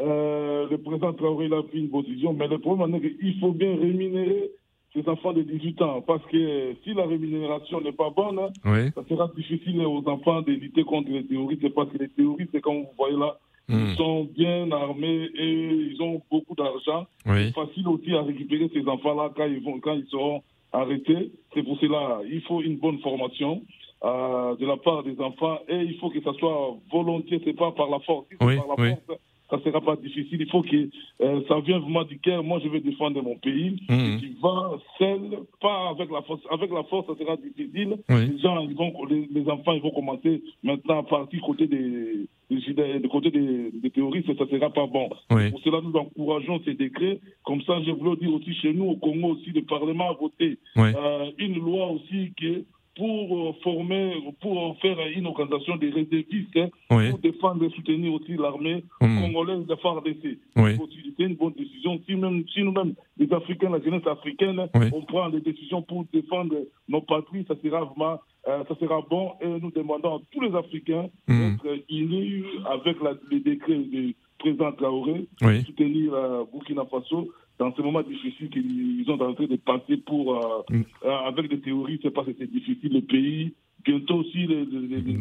euh, 0.03 0.67
le 0.69 0.79
président 0.79 1.13
Traoré 1.15 1.47
a 1.47 1.63
pris 1.63 1.81
une 1.81 1.89
bonne 1.89 2.05
décision. 2.05 2.35
Mais 2.35 2.49
le 2.49 2.59
problème, 2.59 2.99
c'est 3.03 3.17
qu'il 3.17 3.39
faut 3.41 3.53
bien 3.53 3.77
rémunérer 3.77 4.51
ces 4.93 5.09
enfants 5.09 5.33
de 5.33 5.43
18 5.43 5.81
ans. 5.83 6.03
Parce 6.03 6.25
que 6.27 6.75
si 6.85 6.93
la 6.95 7.07
rémunération 7.07 7.81
n'est 7.81 7.93
pas 7.93 8.11
bonne, 8.11 8.41
ça 8.65 9.05
sera 9.09 9.31
difficile 9.37 9.81
aux 9.87 10.07
enfants 10.09 10.43
de 10.43 10.53
lutter 10.53 10.85
contre 10.85 11.11
les 11.11 11.27
terroristes. 11.27 11.69
Parce 11.75 11.91
que 11.91 11.99
les 11.99 12.09
terroristes, 12.09 12.61
comme 12.61 12.79
vous 12.81 12.89
voyez 12.99 13.17
là, 13.17 13.39
ils 13.69 13.77
hmm. 13.77 13.95
sont 13.97 14.29
bien 14.37 14.71
armés 14.71 15.29
et 15.35 15.53
ils 15.93 16.01
ont 16.01 16.23
beaucoup 16.31 16.55
d'argent. 16.55 17.07
C'est 17.25 17.53
facile 17.53 17.89
aussi 17.89 18.15
à 18.15 18.23
récupérer 18.23 18.71
ces 18.73 18.87
enfants-là 18.87 19.33
quand 19.37 19.47
ils, 19.47 19.63
vont, 19.63 19.81
quand 19.81 19.95
ils 19.95 20.07
seront 20.07 20.43
arrêtés. 20.73 21.33
C'est 21.53 21.63
pour 21.63 21.79
cela 21.81 22.21
il 22.31 22.43
faut 22.43 22.63
une 22.63 22.77
bonne 22.77 22.99
formation. 23.01 23.63
Euh, 24.05 24.55
de 24.57 24.67
la 24.67 24.77
part 24.77 25.03
des 25.05 25.19
enfants 25.21 25.59
et 25.69 25.81
il 25.81 25.97
faut 25.99 26.11
que 26.11 26.21
ça 26.21 26.35
soit 26.35 26.77
volontiers, 26.93 27.41
c'est 27.43 27.55
pas 27.57 27.73
par 27.73 27.89
la 27.89 27.99
force. 28.01 28.27
Si 28.31 28.37
par 28.37 28.55
la 28.55 28.77
force, 28.77 29.21
ça 29.51 29.59
sera 29.63 29.81
pas 29.81 29.97
difficile. 29.97 30.41
Il 30.41 30.51
faut 30.51 30.63
que 30.63 30.89
euh, 31.21 31.41
ça 31.49 31.61
vienne 31.61 31.81
vraiment 31.81 32.05
du 32.05 32.19
cœur. 32.19 32.43
Moi, 32.43 32.61
je 32.63 32.69
vais 32.69 32.81
défendre 32.81 33.23
mon 33.23 33.37
pays. 33.37 33.81
Mmh. 33.89 34.19
Tu 34.21 34.37
vas 34.43 34.73
seul, 34.99 35.21
pas 35.61 35.91
avec 35.91 36.11
la 36.11 36.23
force. 36.23 36.41
Avec 36.51 36.71
la 36.73 36.83
force, 36.85 37.07
ça 37.07 37.15
sera 37.19 37.37
difficile. 37.37 37.97
Les 38.09 38.39
gens, 38.39 38.61
ils 38.69 38.75
vont, 38.75 38.93
les, 39.07 39.49
enfants, 39.49 39.73
ils 39.73 39.83
vont 39.83 39.91
commencer 39.91 40.43
maintenant 40.63 40.99
à 40.99 41.03
partir 41.05 41.41
côté 41.43 41.67
des, 41.67 42.27
des, 42.51 43.09
côté 43.09 43.31
des, 43.31 43.71
des, 43.73 43.91
terroristes. 43.91 44.27
Ça 44.37 44.47
sera 44.47 44.71
pas 44.71 44.87
bon. 44.87 45.09
Pour 45.29 45.61
cela, 45.61 45.81
nous 45.83 45.95
encourageons 45.95 46.61
ces 46.65 46.75
décrets. 46.75 47.21
Comme 47.45 47.63
ça, 47.63 47.81
je 47.87 47.93
voulais 47.93 48.17
dire 48.17 48.35
aussi 48.35 48.53
chez 48.55 48.73
nous, 48.73 48.87
au 48.87 48.97
Congo 48.97 49.35
aussi, 49.35 49.51
le 49.51 49.63
Parlement 49.63 50.11
a 50.11 50.15
voté 50.15 50.59
euh, 50.77 51.31
une 51.39 51.59
loi 51.59 51.91
aussi 51.93 52.33
qui 52.37 52.65
pour 52.97 53.49
euh, 53.49 53.53
former, 53.63 54.15
pour 54.41 54.77
faire 54.81 54.97
une 55.15 55.27
organisation 55.27 55.77
des 55.77 55.91
réservistes, 55.91 56.57
hein, 56.57 56.69
pour 56.89 57.19
défendre 57.19 57.65
et 57.65 57.71
soutenir 57.71 58.13
aussi 58.15 58.37
l'armée 58.37 58.83
mmh. 59.01 59.21
congolaise 59.21 59.67
de 59.67 59.75
FARDC. 59.77 60.39
C'est 60.57 61.25
une 61.25 61.35
bonne 61.35 61.53
décision. 61.53 62.01
Si, 62.07 62.15
même, 62.15 62.45
si 62.53 62.63
nous-mêmes, 62.63 62.95
les 63.19 63.33
Africains, 63.33 63.71
la 63.71 63.81
jeunesse 63.81 64.07
africaine, 64.07 64.69
on 64.93 65.03
prend 65.03 65.29
des 65.29 65.41
décisions 65.41 65.83
pour 65.83 66.05
défendre 66.13 66.57
nos 66.89 67.01
patries, 67.03 67.45
ça 67.47 67.55
sera 67.63 67.85
vraiment, 67.85 68.21
euh, 68.49 68.65
ça 68.69 68.75
sera 68.81 69.03
bon. 69.09 69.33
Et 69.41 69.47
nous 69.47 69.71
demandons 69.71 70.17
à 70.17 70.21
tous 70.33 70.41
les 70.41 70.55
Africains 70.55 71.09
mmh. 71.29 71.57
d'être 71.63 71.85
unis 71.91 72.45
avec 72.71 73.01
la, 73.03 73.13
les 73.31 73.41
décrets 73.41 73.79
du 73.79 74.17
président 74.39 74.73
Traoré, 74.73 75.27
soutenir 75.67 76.15
euh, 76.15 76.45
Burkina 76.53 76.85
Faso 76.87 77.29
dans 77.59 77.75
ce 77.75 77.83
moment 77.83 78.03
difficile 78.03 78.51
qu'ils 78.51 79.05
sont 79.07 79.21
en 79.21 79.35
train 79.35 79.47
de 79.47 79.57
passer 79.57 79.97
pour, 79.99 80.37
euh, 80.37 80.63
mm. 80.71 80.83
euh, 81.05 81.17
avec 81.27 81.49
des 81.49 81.61
théories, 81.61 81.99
c'est 82.03 82.11
parce 82.11 82.27
que 82.27 82.35
c'est 82.39 82.51
difficile. 82.51 82.93
Le 82.93 83.01
pays, 83.01 83.55
bientôt 83.85 84.17
aussi, 84.17 84.47
les, 84.47 84.65
les, 84.65 85.01
les 85.01 85.19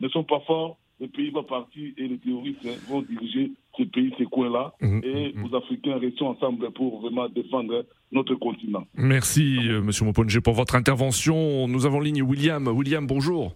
ne 0.00 0.08
sont 0.08 0.24
pas 0.24 0.40
forts. 0.40 0.78
Le 0.98 1.08
pays 1.08 1.28
va 1.30 1.42
partir 1.42 1.92
et 1.98 2.08
les 2.08 2.16
théoristes 2.16 2.66
vont 2.88 3.02
diriger 3.02 3.52
ce 3.76 3.82
pays, 3.82 4.14
ces 4.16 4.24
coins-là. 4.24 4.72
Mm, 4.80 5.00
et 5.04 5.34
mm, 5.34 5.44
les 5.44 5.54
Africains 5.54 5.98
restons 5.98 6.28
ensemble 6.28 6.70
pour 6.70 7.02
vraiment 7.02 7.28
défendre 7.28 7.84
notre 8.12 8.34
continent. 8.36 8.86
Merci, 8.94 9.58
M. 9.60 9.70
Euh, 9.70 9.82
Monsieur 9.82 10.06
Moponge, 10.06 10.40
pour 10.40 10.54
votre 10.54 10.74
intervention. 10.74 11.68
Nous 11.68 11.84
avons 11.84 11.98
en 11.98 12.00
ligne 12.00 12.22
William. 12.22 12.66
William, 12.68 13.06
bonjour. 13.06 13.54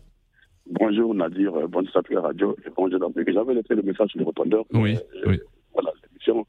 Bonjour 0.67 1.15
Nadir, 1.15 1.53
bonne 1.69 1.89
la 2.11 2.21
radio 2.21 2.55
et 2.65 2.71
bonjour 2.77 3.01
J'avais 3.27 3.55
laissé 3.55 3.75
le 3.75 3.83
message 3.83 4.11
sur 4.11 4.21
le 4.21 4.27
répondeur. 4.27 4.65
Oui, 4.73 4.97
oui. 5.27 5.41
Voilà, 5.73 5.91
l'émission 6.05 6.47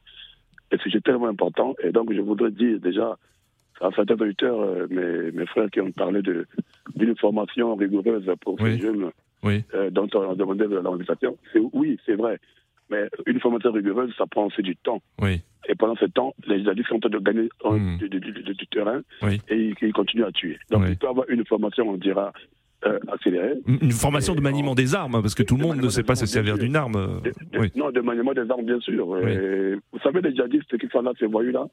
un 0.71 0.77
sujet 0.77 1.01
tellement 1.01 1.27
important. 1.27 1.75
Et 1.83 1.91
donc, 1.91 2.13
je 2.13 2.21
voudrais 2.21 2.51
dire 2.51 2.79
déjà 2.79 3.17
à 3.81 3.89
certains 3.95 4.15
auditeurs, 4.15 4.59
euh, 4.59 4.87
mes, 4.89 5.31
mes, 5.31 5.45
frères 5.47 5.69
qui 5.69 5.81
ont 5.81 5.91
parlé 5.91 6.21
d'une 6.21 7.17
formation 7.17 7.75
rigoureuse 7.75 8.29
pour 8.41 8.59
ces 8.59 8.77
jeunes 8.77 9.11
euh, 9.43 9.89
dont 9.89 10.07
on 10.13 10.31
a 10.31 10.35
demandé 10.35 10.67
de 10.67 10.75
l'organisation. 10.75 11.35
Oui, 11.73 11.99
c'est 12.05 12.13
vrai. 12.15 12.39
Mais 12.89 13.07
une 13.25 13.39
formation 13.39 13.71
rigoureuse, 13.71 14.13
ça 14.17 14.27
prend 14.27 14.45
aussi 14.45 14.61
du 14.61 14.75
temps. 14.75 15.01
Et 15.23 15.75
pendant 15.75 15.95
ce 15.95 16.05
temps, 16.05 16.35
les 16.45 16.67
adultes 16.67 16.87
sont 16.89 16.95
en 16.95 16.99
train 16.99 17.09
de 17.09 17.19
gagner 17.19 17.49
hmm. 17.63 17.97
du, 17.97 18.67
terrain 18.67 19.01
et 19.49 19.73
ils, 19.81 19.93
continuent 19.93 20.25
à 20.25 20.31
tuer. 20.31 20.59
Donc, 20.69 20.83
il 20.87 20.97
peut 20.97 21.07
avoir 21.07 21.27
une 21.29 21.45
formation, 21.45 21.89
on 21.89 21.97
dira, 21.97 22.33
euh, 22.85 22.99
une 23.67 23.91
formation 23.91 24.33
de 24.33 24.41
maniement 24.41 24.73
des 24.75 24.95
armes, 24.95 25.21
parce 25.21 25.35
que 25.35 25.43
tout 25.43 25.55
le 25.55 25.63
monde 25.63 25.77
ne 25.77 25.89
sait 25.89 26.03
pas 26.03 26.15
se 26.15 26.25
servir 26.25 26.57
d'une 26.57 26.75
arme. 26.75 27.21
Non, 27.75 27.91
de 27.91 28.01
maniement 28.01 28.33
des 28.33 28.49
armes, 28.49 28.65
bien 28.65 28.79
sûr. 28.79 29.05
vous 29.05 29.99
savez, 30.03 30.21
les 30.21 30.33
djihadistes 30.33 30.77
qui 30.77 30.87
sont 30.87 31.01
là, 31.01 31.11
ces 31.19 31.27
voyous-là, 31.27 31.67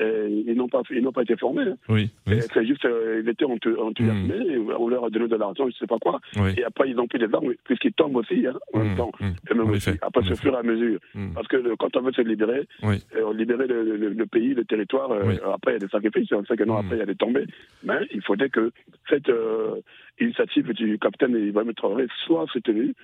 ils 0.00 0.54
n'ont 0.56 0.68
pas, 0.68 0.82
ils 0.90 1.02
n'ont 1.02 1.12
pas 1.12 1.22
été 1.22 1.36
formés. 1.36 1.62
Hein. 1.62 1.76
Oui, 1.88 2.10
C'est 2.26 2.66
juste, 2.66 2.84
euh, 2.84 3.22
ils 3.22 3.28
étaient 3.28 3.44
enthousiasmés, 3.44 4.58
mmh. 4.58 4.72
on 4.78 4.88
leur 4.88 5.04
a 5.04 5.10
donné 5.10 5.28
de 5.28 5.36
l'argent, 5.36 5.64
je 5.64 5.68
ne 5.68 5.72
sais 5.72 5.86
pas 5.86 5.98
quoi. 5.98 6.20
Et 6.56 6.64
après, 6.64 6.90
ils 6.90 6.98
ont 6.98 7.06
pris 7.06 7.18
des 7.18 7.32
armes, 7.32 7.52
puisqu'ils 7.64 7.92
tombent 7.92 8.16
aussi, 8.16 8.46
hein, 8.46 8.54
en 8.72 8.78
même 8.78 8.92
mmh. 8.92 8.96
temps. 8.96 9.12
Mmh. 9.20 9.54
même 9.54 9.70
aussi. 9.70 9.90
Après, 10.00 10.22
ce 10.22 10.34
fur 10.34 10.54
et 10.54 10.58
à 10.58 10.62
mesure. 10.62 10.98
Parce 11.34 11.48
que 11.48 11.74
quand 11.76 11.96
on 11.96 12.02
veut 12.02 12.12
se 12.12 12.22
libérer, 12.22 12.66
euh, 12.84 13.34
libérer 13.34 13.66
le, 13.66 14.26
pays, 14.26 14.54
le 14.54 14.64
territoire, 14.64 15.10
euh, 15.10 15.36
après, 15.52 15.72
il 15.72 15.74
y 15.74 15.76
a 15.76 15.80
des 15.80 15.88
sacrifices. 15.88 16.32
On 16.32 16.44
sait 16.44 16.56
que 16.56 16.64
non, 16.64 16.76
après, 16.76 16.96
il 16.96 17.00
y 17.00 17.02
a 17.02 17.06
des 17.06 17.14
tombées. 17.14 17.46
Mais 17.84 17.98
il 18.12 18.22
faudrait 18.22 18.50
que 18.50 18.72
cette 19.08 19.30
initiative 20.20 20.72
du 20.72 20.98
capitaine 20.98 21.36
Ibrahim 21.36 21.72
Traoré 21.74 22.06
soit 22.24 22.46
soutenue, 22.52 22.94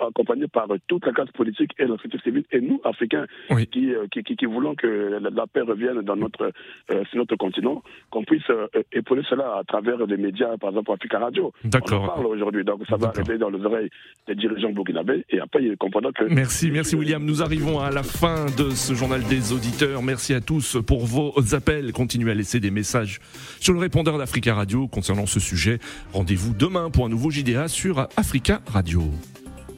accompagnée 0.00 0.48
par 0.48 0.68
toute 0.86 1.06
la 1.06 1.12
classe 1.12 1.30
politique 1.30 1.72
et 1.78 1.84
la 1.84 1.96
société 1.96 2.18
civile, 2.18 2.44
et 2.52 2.60
nous, 2.60 2.80
Africains, 2.84 3.26
qui, 3.70 3.92
qui, 4.10 4.22
qui, 4.22 4.46
voulons 4.46 4.74
que 4.74 5.18
la 5.20 5.46
paix 5.46 5.62
revienne 5.62 5.87
dans 5.94 6.16
notre, 6.16 6.52
euh, 6.90 7.04
sur 7.06 7.18
notre 7.18 7.36
continent, 7.36 7.82
qu'on 8.10 8.24
puisse 8.24 8.48
euh, 8.50 8.66
épauler 8.92 9.22
cela 9.28 9.56
à 9.58 9.64
travers 9.64 10.06
des 10.06 10.16
médias, 10.16 10.56
par 10.56 10.70
exemple 10.70 10.92
Africa 10.92 11.18
Radio. 11.18 11.52
D'accord. 11.64 12.02
On 12.02 12.04
en 12.04 12.08
parle 12.08 12.26
aujourd'hui, 12.26 12.64
donc 12.64 12.80
ça 12.88 12.96
va 12.96 13.08
arriver 13.08 13.38
dans 13.38 13.50
les 13.50 13.64
oreilles 13.64 13.90
des 14.26 14.34
dirigeants 14.34 14.70
burkinabés 14.70 15.24
et 15.30 15.40
après 15.40 15.62
ils 15.62 15.76
comprendront 15.76 16.12
que. 16.12 16.24
Merci, 16.24 16.70
merci 16.70 16.96
William. 16.96 17.24
Nous 17.24 17.42
arrivons 17.42 17.80
à 17.80 17.90
la 17.90 18.02
fin 18.02 18.46
de 18.56 18.70
ce 18.70 18.94
journal 18.94 19.22
des 19.24 19.52
auditeurs. 19.52 20.02
Merci 20.02 20.34
à 20.34 20.40
tous 20.40 20.78
pour 20.86 21.06
vos 21.06 21.32
appels. 21.54 21.92
Continuez 21.92 22.30
à 22.30 22.34
laisser 22.34 22.60
des 22.60 22.70
messages 22.70 23.20
sur 23.60 23.72
le 23.72 23.80
répondeur 23.80 24.18
d'Africa 24.18 24.54
Radio 24.54 24.88
concernant 24.88 25.26
ce 25.26 25.40
sujet. 25.40 25.78
Rendez-vous 26.12 26.54
demain 26.54 26.90
pour 26.90 27.06
un 27.06 27.08
nouveau 27.08 27.30
JDA 27.30 27.68
sur 27.68 28.00
Africa 28.16 28.60
Radio. 28.66 29.02